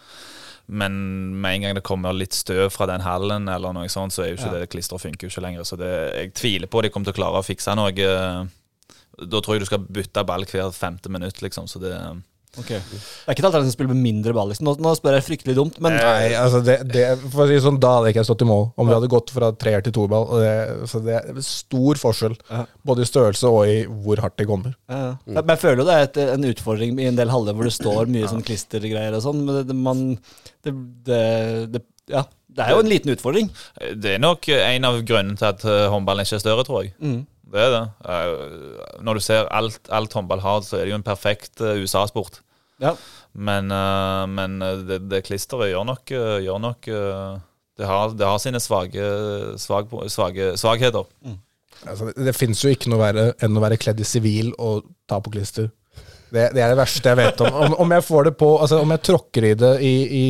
[0.72, 0.94] Men
[1.42, 4.32] med en gang det kommer litt støv fra den hallen, eller noe sånt, så er
[4.32, 5.68] jo ikke det klisteret funker jo ikke lenger.
[5.68, 7.92] Så det, jeg tviler på de kommer til å klare å fikse noe.
[7.92, 11.68] Da tror jeg du skal bytte ball hver femte minutt, liksom.
[11.68, 11.92] Så det
[12.60, 12.68] Ok.
[12.68, 14.50] Det er ikke et alternativ å spille med mindre ball.
[14.52, 14.66] Liksom.
[14.68, 17.78] Nå, nå spør jeg fryktelig dumt, men Nei, altså det, det, for å si sånn,
[17.80, 20.28] Da hadde ikke jeg stått i mål, om vi hadde gått fra treer til toerball.
[20.92, 22.66] Så det er stor forskjell, Ja.
[22.84, 24.76] både i størrelse og i hvor hardt det kommer.
[24.92, 25.36] Ja, Mm.
[25.38, 27.74] Men jeg føler jo det er et, en utfordring i en del haller hvor det
[27.76, 30.02] står mye sånn klistergreier og sånn, men det, det, man,
[30.66, 30.74] det,
[31.08, 31.20] det,
[31.72, 31.82] det,
[32.12, 33.48] ja, det er jo en liten utfordring.
[33.96, 36.92] Det er nok en av grunnene til at eh, håndballen ikke er større, tror jeg.
[37.00, 37.22] Mm.
[37.52, 37.84] Det er det.
[38.08, 41.82] Eh, Når du ser alt, alt håndball har, så er det jo en perfekt eh,
[41.84, 42.40] USA-sport.
[42.82, 42.96] Ja.
[43.34, 48.62] Men, eh, men det, det klisteret gjør nok, gjør nok det, har, det har sine
[48.62, 49.06] svake,
[49.60, 51.08] svage, svagheter.
[51.26, 51.38] Mm.
[51.82, 54.86] Altså, det det fins jo ikke noe verre enn å være kledd i sivil og
[55.10, 55.72] ta på klister.
[56.32, 57.58] Det, det er det verste jeg vet om.
[57.66, 60.26] Om, om jeg får det på Altså om jeg tråkker i det i, i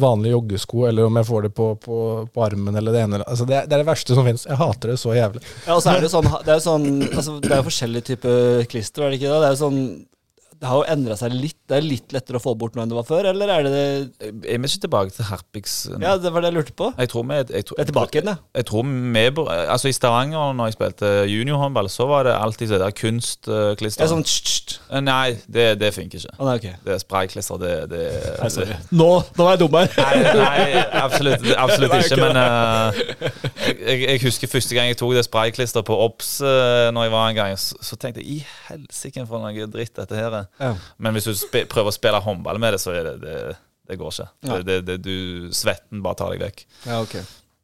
[0.00, 2.00] vanlige joggesko, eller om jeg får det på, på,
[2.32, 4.44] på armen eller det ene altså det, det er det verste som fins.
[4.48, 5.40] Jeg hater det så jævlig.
[5.64, 7.38] Ja, og så er det sånn Det er jo sånn altså,
[7.70, 9.40] forskjellige typer klister, er det ikke det?
[9.40, 9.80] Det er jo sånn
[10.56, 11.58] det har jo endra seg litt.
[11.66, 13.72] Det er litt lettere å få bort nå enn det var før, eller er det
[13.74, 16.92] det Er vi ikke tilbake til Herpix Ja, det var det jeg lurte på.
[16.94, 18.36] Jeg tror vi jeg, tror- Det er tilbake igjen, ja.
[18.54, 19.24] Jeg tror vi,
[19.66, 24.04] altså I Stavanger, når jeg spilte juniorhåndball, så var det alltid det der kunstklister.
[24.06, 24.24] Er sånn.
[24.24, 26.32] Eh, Nei, det, det funker ikke.
[26.38, 26.78] Oh, nei, okay.
[26.86, 28.02] Det er sprayklister, det, det,
[28.40, 28.78] Nei, sorry.
[28.90, 29.92] Nå, nå var jeg dum her.
[29.98, 32.20] Nei, nei absolutt, absolutt ikke.
[32.22, 33.02] Men uh,
[33.66, 37.28] jeg, jeg, husker første gang jeg tok det sprayklister på Obs uh, Når jeg var
[37.28, 40.45] en gang, så, så tenkte jeg i helsike for noe dritt dette her er.
[40.62, 40.74] Ja.
[40.98, 41.34] Men hvis du
[41.70, 43.56] prøver å spille håndball med det, så er det det,
[43.90, 44.28] det går ikke.
[44.46, 44.60] Ja.
[44.60, 46.64] Det, det, det, du, svetten bare tar deg vekk.
[46.86, 47.18] Ja, ok.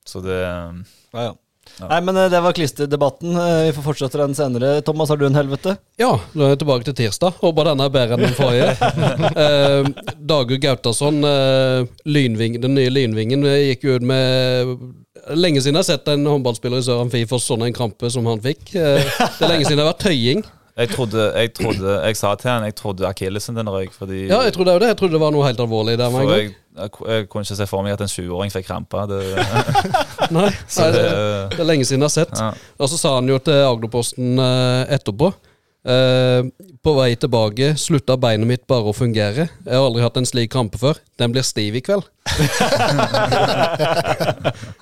[0.08, 1.32] Så det Ja, ja.
[1.78, 3.36] Nei, men eh, det var klisterdebatten.
[3.38, 4.72] Eh, Vi får fortsette den senere.
[4.84, 5.76] Thomas, har du en helvete?
[6.00, 7.38] Ja, nå er jeg tilbake til tirsdag.
[7.40, 8.72] Håper denne er bedre enn den forrige.
[9.44, 14.74] eh, Dagur Gautason, eh, lynving, den nye lynvingen, eh, gikk jo ut med
[15.38, 18.26] Lenge siden jeg har sett en håndballspiller i Sør Amfi få sånn en krampe som
[18.26, 18.72] han fikk.
[18.74, 20.42] Eh, det er lenge siden det har vært tøying.
[20.72, 24.38] Jeg trodde, jeg trodde Jeg sa til han jeg trodde akillesen din røyk, fordi Ja,
[24.46, 26.46] jeg trodde det, jeg trodde det var noe helt alvorlig der med en gang.
[26.48, 29.02] jeg, jeg, jeg kunne ikke se for meg at en 20-åring fikk krampe.
[29.10, 29.18] Det,
[30.38, 30.46] Nei,
[30.78, 31.12] nei, det, det,
[31.52, 32.32] det er lenge siden jeg har sett.
[32.40, 32.48] ja.
[32.80, 35.28] Og så sa han jo til Agderposten eh, etterpå
[35.84, 36.40] eh,
[36.82, 39.50] På vei tilbake slutta beinet mitt bare å fungere.
[39.66, 40.96] Jeg har aldri hatt en slik krampe før.
[41.20, 42.08] Den blir stiv i kveld.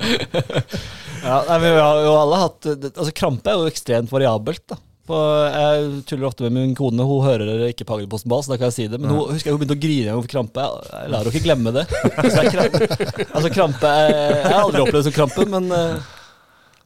[1.21, 4.79] Ja, nei, vi har jo alle hatt Altså, krampe er jo ekstremt variabelt, da.
[5.11, 5.19] På,
[5.51, 7.03] jeg tuller ofte med min kone.
[7.07, 9.01] Hun hører ikke Pagerposten Bas, så da kan jeg si det.
[9.03, 10.67] Men hun husker jeg hun begynte å grine over krampe.
[10.87, 11.85] Jeg lar henne ikke glemme det.
[11.91, 12.89] Krampe,
[13.35, 16.15] altså, krampe jeg, Jeg har aldri opplevd som krampe, men eh,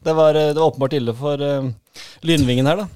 [0.05, 1.69] det var, det var åpenbart ille for uh,
[2.25, 2.89] lynvingen her, da.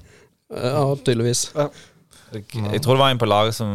[0.53, 1.45] Eh, Ja, tydeligvis.
[1.55, 3.69] Jeg, jeg tror det var en på laget som,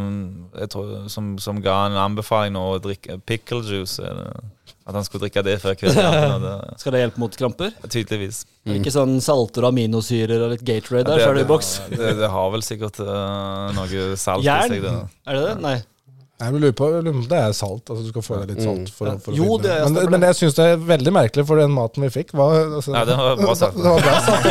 [0.54, 3.98] jeg tror, som, som ga en anbefaling nå å drikke pickle juice.
[4.02, 4.42] eller
[4.84, 6.44] At han skulle drikke det før kvelden.
[6.80, 7.70] Skal det hjelpe mot kramper?
[7.88, 8.42] Tydeligvis.
[8.68, 11.70] Ikke sånn salter og aminosyrer og litt Gatorade der, det, så er du i boks.
[11.94, 14.68] det, det har vel sikkert uh, noe salt Jern?
[14.68, 14.84] i seg.
[14.84, 14.92] Det.
[15.24, 15.56] Er det det?
[15.64, 15.78] Nei.
[16.44, 17.88] Jeg vil lure lurer på om det er salt.
[17.88, 18.90] Altså Du skal få deg litt salt.
[18.92, 21.56] For, å- for Jo, det er- men, men jeg syns det er veldig merkelig, for
[21.62, 23.76] den maten vi fikk, var altså, Nei, det var bra salt.
[23.78, 24.44] Det var bra salt.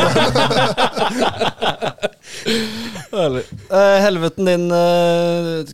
[3.14, 3.44] Herlig.
[3.70, 4.66] Eh, helveten din,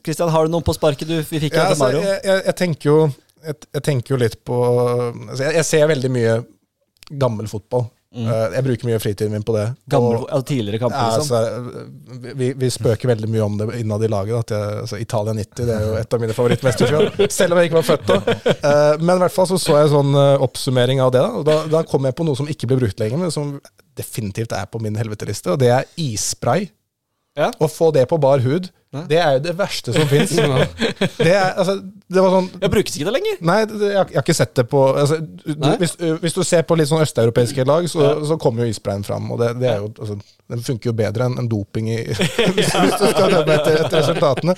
[0.04, 0.28] Kristian.
[0.28, 2.04] Uh, har du noen på sparket du vi fikk Ja, av altså, Mario?
[2.04, 2.98] jeg, jeg, jeg tenker jo
[3.46, 4.58] jeg, jeg tenker jo litt på
[5.28, 6.36] altså, jeg, jeg ser veldig mye
[7.20, 7.88] gammel fotball.
[8.10, 8.26] Mm.
[8.26, 9.68] jeg bruker mye fritiden min på det.
[9.70, 9.74] Mm.
[9.94, 11.36] Gammel, Og- altså, tidligere kamper, Ja, liksom?
[11.36, 14.34] altså, vi, vi spøker veldig mye om det innad i laget.
[14.40, 17.20] At jeg, altså, Italia 90 det er jo et av mine favorittmesterskap.
[17.38, 18.16] Selv om jeg ikke var født da.
[18.50, 21.22] Eh, men i hvert fall så så jeg sånn eh, oppsummering av det.
[21.22, 23.54] Da, da, da kom jeg på noe som ikke blir brukt lenger, men som
[24.00, 25.54] definitivt er på min helveteliste.
[25.54, 26.66] Og det er isspray.
[27.38, 27.52] Ja.
[27.62, 29.00] Å få det på bar hud, Ja.
[29.06, 30.32] det er jo det verste som fins.
[31.20, 31.76] Det, er, altså,
[32.10, 33.36] det var sånn Jeg brukes ikke det lenger.
[33.46, 36.64] Nei, det, jeg, jeg har ikke sett det på altså, du, hvis, hvis du ser
[36.66, 39.30] på litt sånn østeuropeiske lag, så, så kommer jo isbreien fram.
[39.30, 40.18] Og det, det jo, altså,
[40.50, 42.00] den funker jo bedre enn en doping i,
[42.56, 44.56] hvis, hvis du skal dømme etter, etter resultatene.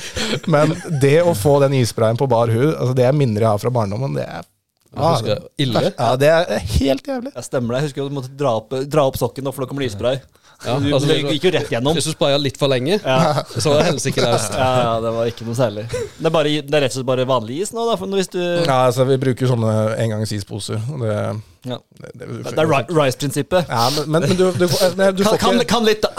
[0.55, 0.73] Men
[1.03, 3.75] det å få den isbreien på bar hud, altså, det er minner jeg har fra
[3.75, 4.49] barndommen, det er
[4.93, 5.81] Jeg husker, ille.
[5.99, 7.33] ja, det er helt jævlig.
[7.35, 7.83] Jeg stemmer deg.
[7.83, 10.19] Jeg husker du måtte dra opp, dra opp sokken, for da kommer det isspray.
[10.63, 11.97] Ja, du, altså, du gikk jo rett gjennom.
[11.97, 13.41] Hvis du spraya litt for lenge, Ja.
[13.63, 14.53] så var det helsike løst.
[14.55, 15.87] Ja, ja, det var ikke noe særlig.
[15.91, 17.97] Det er, bare, det er rett og slett bare vanlig is nå, da.
[17.99, 19.73] For hvis du Ja, altså, vi bruker sånne
[20.05, 20.79] engangs-isposer.
[20.93, 21.17] og Det,
[21.65, 21.77] Ja.
[22.01, 23.69] det, det, Det er Rice-prinsippet.
[23.71, 26.11] Ja, men, men, men du, du, får- du Kan, får kan, ikke kan litt, da.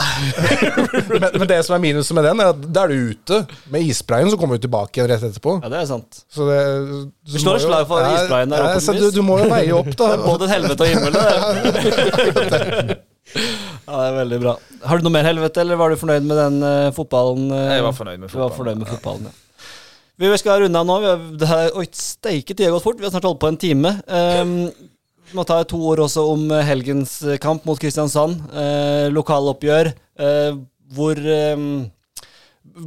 [1.20, 3.40] men, men det som er minuset med den, er at da er du ute.
[3.74, 5.58] Med isprayen så kommer du tilbake igjen rett etterpå.
[5.64, 6.22] Ja, det er sant.
[6.32, 6.58] Så det,
[7.28, 10.10] du slår et slag for isprayen der, Ja, du, du må jo veie opp, da.
[10.14, 11.12] Det både et helvete og himmel.
[11.18, 13.00] det.
[13.84, 14.52] Ja, det er veldig bra.
[14.88, 17.48] Har du noe mer helvete, eller var du fornøyd med den uh, fotballen?
[17.52, 18.56] Uh, Jeg var fornøyd med Du var fotballen.
[18.58, 19.40] fornøyd med fotballen, ja.
[20.22, 20.96] Vi skal runde av nå.
[21.02, 23.00] Vi har, det her, oi, steike, tida har gått fort.
[23.00, 23.90] Vi har snart holdt på en time.
[24.06, 24.52] Um,
[25.34, 28.40] må ta to ord også om eh, helgens eh, kamp mot Kristiansand.
[28.54, 29.92] Eh, lokaloppgjør.
[30.20, 30.56] Eh,
[30.94, 31.64] hvor, eh,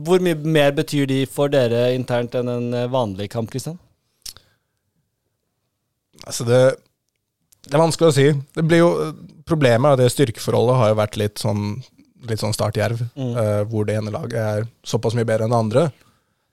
[0.07, 3.77] hvor mye mer betyr de for dere internt enn en eh, vanlig kamp, Kristian?
[6.27, 6.61] Altså det,
[7.67, 8.27] det er vanskelig å si.
[8.57, 8.89] Det blir jo,
[9.47, 11.77] problemet er det styrkeforholdet har jo vært litt sånn,
[12.27, 13.33] litt sånn startjerv, Mm.
[13.39, 15.85] eh, hvor det ene laget er såpass mye bedre enn det andre.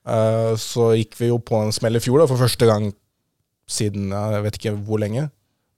[0.05, 2.91] Eh, så gikk vi jo på en smell i fjor, da, for første gang
[3.67, 5.27] siden jeg vet ikke hvor lenge.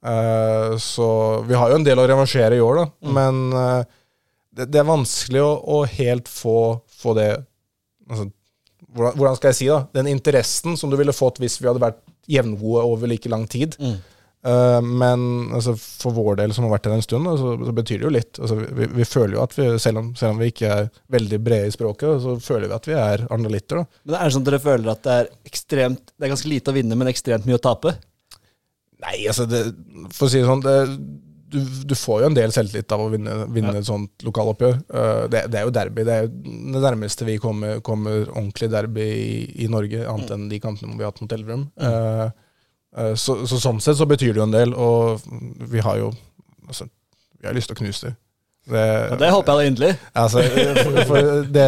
[0.06, 1.10] Eh, så
[1.48, 2.88] vi har jo en del å revansjere i år, da.
[3.08, 3.14] Mm.
[3.18, 4.02] Men uh,
[4.58, 6.58] det, det er vanskelig å, å helt få,
[7.02, 7.30] få det
[8.10, 8.30] altså,
[8.94, 9.82] hvordan, hvordan skal jeg si da?
[9.96, 13.78] Den interessen som du ville fått hvis vi hadde vært jevngode over like lang tid.
[13.80, 13.98] Mm.
[14.48, 15.22] Eh, men
[15.56, 18.08] altså, for vår del, som har vært her en stund, da, så, så betyr det
[18.08, 18.40] jo litt.
[18.40, 21.40] Altså, vi, vi føler jo at vi, selv om, selv om vi ikke er veldig
[21.44, 23.82] brede i språket, så føler vi at vi er andalitter.
[23.82, 24.02] Da.
[24.06, 26.74] Men er det sånn at dere føler at det er ekstremt Det er ganske lite
[26.74, 27.98] å vinne, men ekstremt mye å tape?
[29.04, 29.62] Nei, altså det,
[30.16, 30.78] For å si det sånn, det,
[31.54, 34.82] du, du får jo en del selvtillit av å vinne, vinne et sånt lokaloppgjør.
[34.92, 36.06] Uh, det, det, er jo derby.
[36.08, 36.32] Det er jo
[36.74, 41.06] det nærmeste vi kommer, kommer ordentlig derby i, i Norge, annet enn de kampene vi
[41.06, 41.68] har hatt mot Elverum.
[41.80, 42.28] Uh,
[42.98, 45.24] uh, så, så, sånn sett så betyr det jo en del, og
[45.72, 46.12] vi har jo
[46.68, 46.90] altså,
[47.38, 48.18] Vi har lyst til å knuse dem.
[48.68, 49.92] Det, ja, det håper jeg da inderlig.
[50.22, 50.42] Altså,
[50.84, 51.68] for, for det,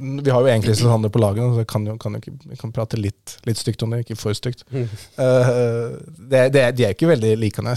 [0.00, 2.98] vi har jo egentlig Kristiansand på laget, så kan jo, kan jo ikke, kan prate
[2.98, 4.66] litt, litt, stygt om det, ikke for stygt.
[4.74, 4.88] Mm.
[6.32, 7.76] det, det, de er ikke veldig likende.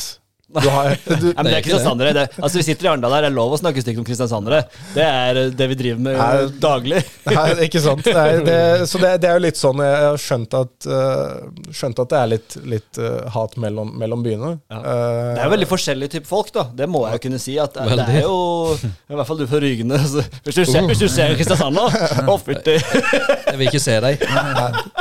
[0.62, 2.14] Du har, du, Nei, men det er kristiansandere.
[2.14, 4.64] Det, altså, vi sitter i Arendal her, det er lov å snakke stygt om kristiansandere.
[4.94, 7.02] Det er eh, det vi driver med Nei, daglig.
[7.30, 8.06] Nei, ikke sant.
[8.14, 8.58] Nei, det,
[8.90, 12.20] så det, det, er jo litt sånn Jeg har skjønt at, uh, skjønt at det
[12.20, 14.54] er litt, litt uh, hat mellom, mellom byene.
[14.72, 14.82] Ja.
[14.82, 16.68] Uh, det er jo veldig forskjellige typer folk, da.
[16.84, 17.58] Det må jeg jo kunne si.
[17.64, 18.38] At det er jo
[18.78, 19.98] I hvert fall du fra Rygene.
[20.04, 21.88] Altså, hvis, du ser, hvis du ser Kristiansand nå
[22.34, 22.76] Å, fytti.
[22.78, 24.22] Jeg vil ikke se deg.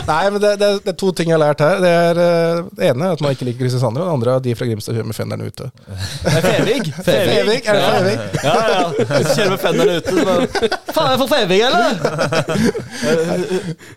[0.07, 1.82] Nei, men det, det, er to ting jeg har lært her.
[1.82, 2.22] Det, er,
[2.72, 4.68] det ene er at man ikke liker kristiansandere, og det andre er at de fra
[4.68, 5.70] Grimstad kjører med fenderen fenneren ute.
[6.22, 6.95] Det er Fevig.
[7.05, 8.16] Fevig, Er det Fevig?
[8.43, 8.78] Ja, ja.
[8.78, 9.20] ja.
[9.34, 10.11] Kjører med fenneren ute.
[10.12, 10.22] Så
[10.93, 11.88] Faen, er jeg for Fevig, eller?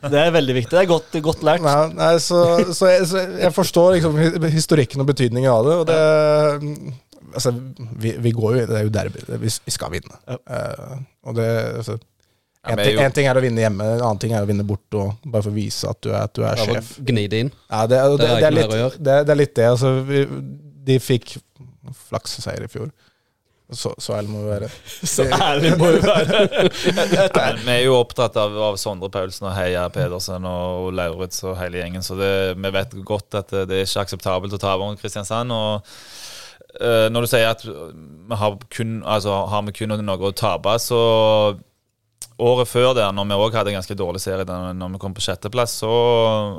[0.11, 0.73] Det er veldig viktig.
[0.75, 1.65] Det er godt, godt lært.
[1.65, 2.41] Nei, nei så,
[2.71, 4.19] så, jeg, så, jeg, forstår liksom
[4.53, 5.75] historikken og betydningen av det.
[5.81, 6.01] Og det
[7.35, 7.51] Altså,
[7.99, 9.19] vi, vi går jo Det er jo derby.
[9.41, 10.15] Vi, skal vinne.
[10.23, 10.37] Ja.
[10.47, 11.47] Uh, og det
[11.81, 11.97] altså,
[12.65, 15.03] en, ting, en, ting, er å vinne hjemme, en annen ting er å vinne borte.
[15.25, 16.95] Bare for å vise at du er, at du er sjef.
[17.05, 17.51] Gni det inn.
[17.69, 19.67] Ja, det, det, det, er litt, det, er litt det.
[19.75, 20.23] Altså, vi,
[20.85, 21.37] de fikk
[22.07, 22.89] flakseseier i fjor.
[23.73, 24.67] Så, så, ærlig må vi være.
[25.15, 26.43] Så ærlig må vi være!
[27.65, 31.81] vi er jo opptatt av, av Sondre Paulsen og Heia Pedersen og Lauritz og hele
[31.81, 32.29] gjengen, så det,
[32.61, 35.49] vi vet godt at det er ikke akseptabelt å ta over Kristiansand.
[35.49, 35.97] og
[36.77, 40.77] uh, Når du sier at vi har, kun, altså, har vi kun noe å tape,
[40.81, 41.01] så
[42.35, 45.23] Året før der, når vi òg hadde en ganske dårlig serie, når vi kom på
[45.23, 45.91] sjetteplass, så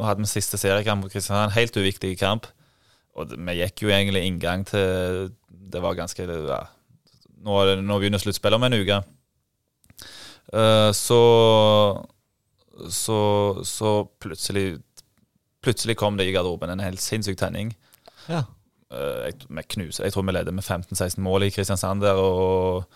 [0.07, 1.53] hadde vi siste seriekamp på Kristiansand.
[1.53, 2.49] Helt uviktig kamp.
[3.17, 6.61] Og vi gikk jo egentlig inngang til Det var ganske ja,
[7.47, 8.99] nå, nå, begynner sluttspillet om en uke.
[10.53, 11.21] Uh, så,
[12.93, 13.21] så
[13.65, 14.77] Så plutselig
[15.65, 17.73] Plutselig kom det i garderoben en helt sinnssyk tenning.
[18.29, 18.45] Ja.
[18.93, 19.35] Uh, jeg,
[19.99, 22.15] jeg, tror vi leder med 15-16 mål i Kristiansand der.
[22.15, 22.87] og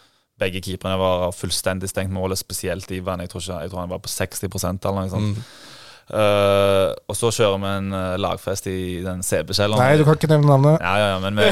[0.40, 3.20] begge keeperne var fullstendig stengt målet, spesielt Ivan.
[3.20, 5.36] Jeg tror, ikke, jeg tror han var på 60 eller noe sånt.
[5.36, 5.79] Mm.
[6.10, 9.78] Uh, og så kjører vi en uh, lagfest i den CB-kjelleren.
[9.78, 10.80] Nei, du kan ikke nevne navnet.
[10.82, 11.44] Ja, ja, ja, men vi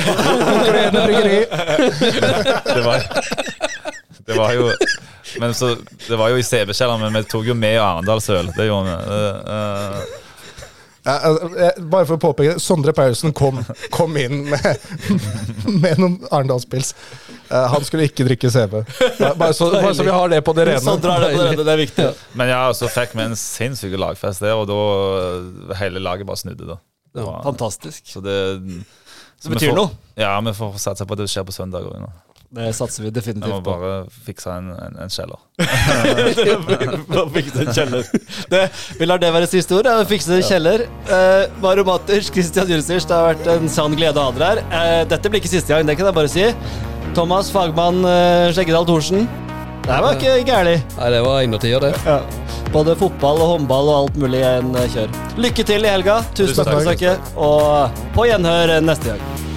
[2.74, 3.04] det, var,
[4.26, 4.64] det var jo
[5.38, 5.76] Men så,
[6.09, 8.50] Det var jo i CB-kjelleren, men vi tok jo med Arendalsøl.
[8.56, 8.96] Det gjorde vi.
[9.46, 10.02] Uh,
[11.06, 13.62] bare for å påpeke Sondre Paulsen kom,
[13.94, 14.76] kom inn med,
[15.70, 16.94] med noen Arendalspils.
[17.49, 18.76] Uh, han skulle ikke drikke CB.
[19.40, 20.84] Bare så, bare så, vi har det på det rene.
[20.84, 22.07] Sondre drar det på det rene, det er viktig.
[22.38, 24.78] Men ja, så fikk vi en sinnssyk lagfest der, og da
[25.24, 26.68] eh, hele laget bare snudde.
[26.68, 26.80] da.
[27.18, 28.05] Var, Fantastisk.
[28.07, 28.38] Så det,
[29.40, 30.14] så det betyr får, noe?
[30.20, 32.09] Ja, vi får satse på at det skjer på søndag òg.
[32.49, 33.57] Det satser vi definitivt på.
[33.59, 35.40] Jeg må bare fikse en, en, en kjeller.
[37.34, 38.09] fikse en kjeller.
[38.49, 38.62] Det,
[38.96, 39.90] vi lar det være siste ord.
[40.09, 40.86] Fikse en kjeller.
[41.11, 44.62] Uh, Mario Matters, Christian Jursters, det har vært en sann glede å ha dere her.
[44.72, 46.49] Uh, dette blir ikke siste gang, det kan jeg bare si.
[47.18, 49.24] Thomas Fagmann uh, Skjeggedal Thorsen.
[49.82, 50.76] Det var ikke gærlig.
[51.00, 51.90] Nei, det var innertier, det.
[52.06, 52.20] Ja.
[52.70, 55.10] Både fotball og håndball og alt mulig en kjør.
[55.40, 56.20] Lykke til i helga.
[56.38, 59.47] Tusen takk for besøket, og på gjenhør neste gang.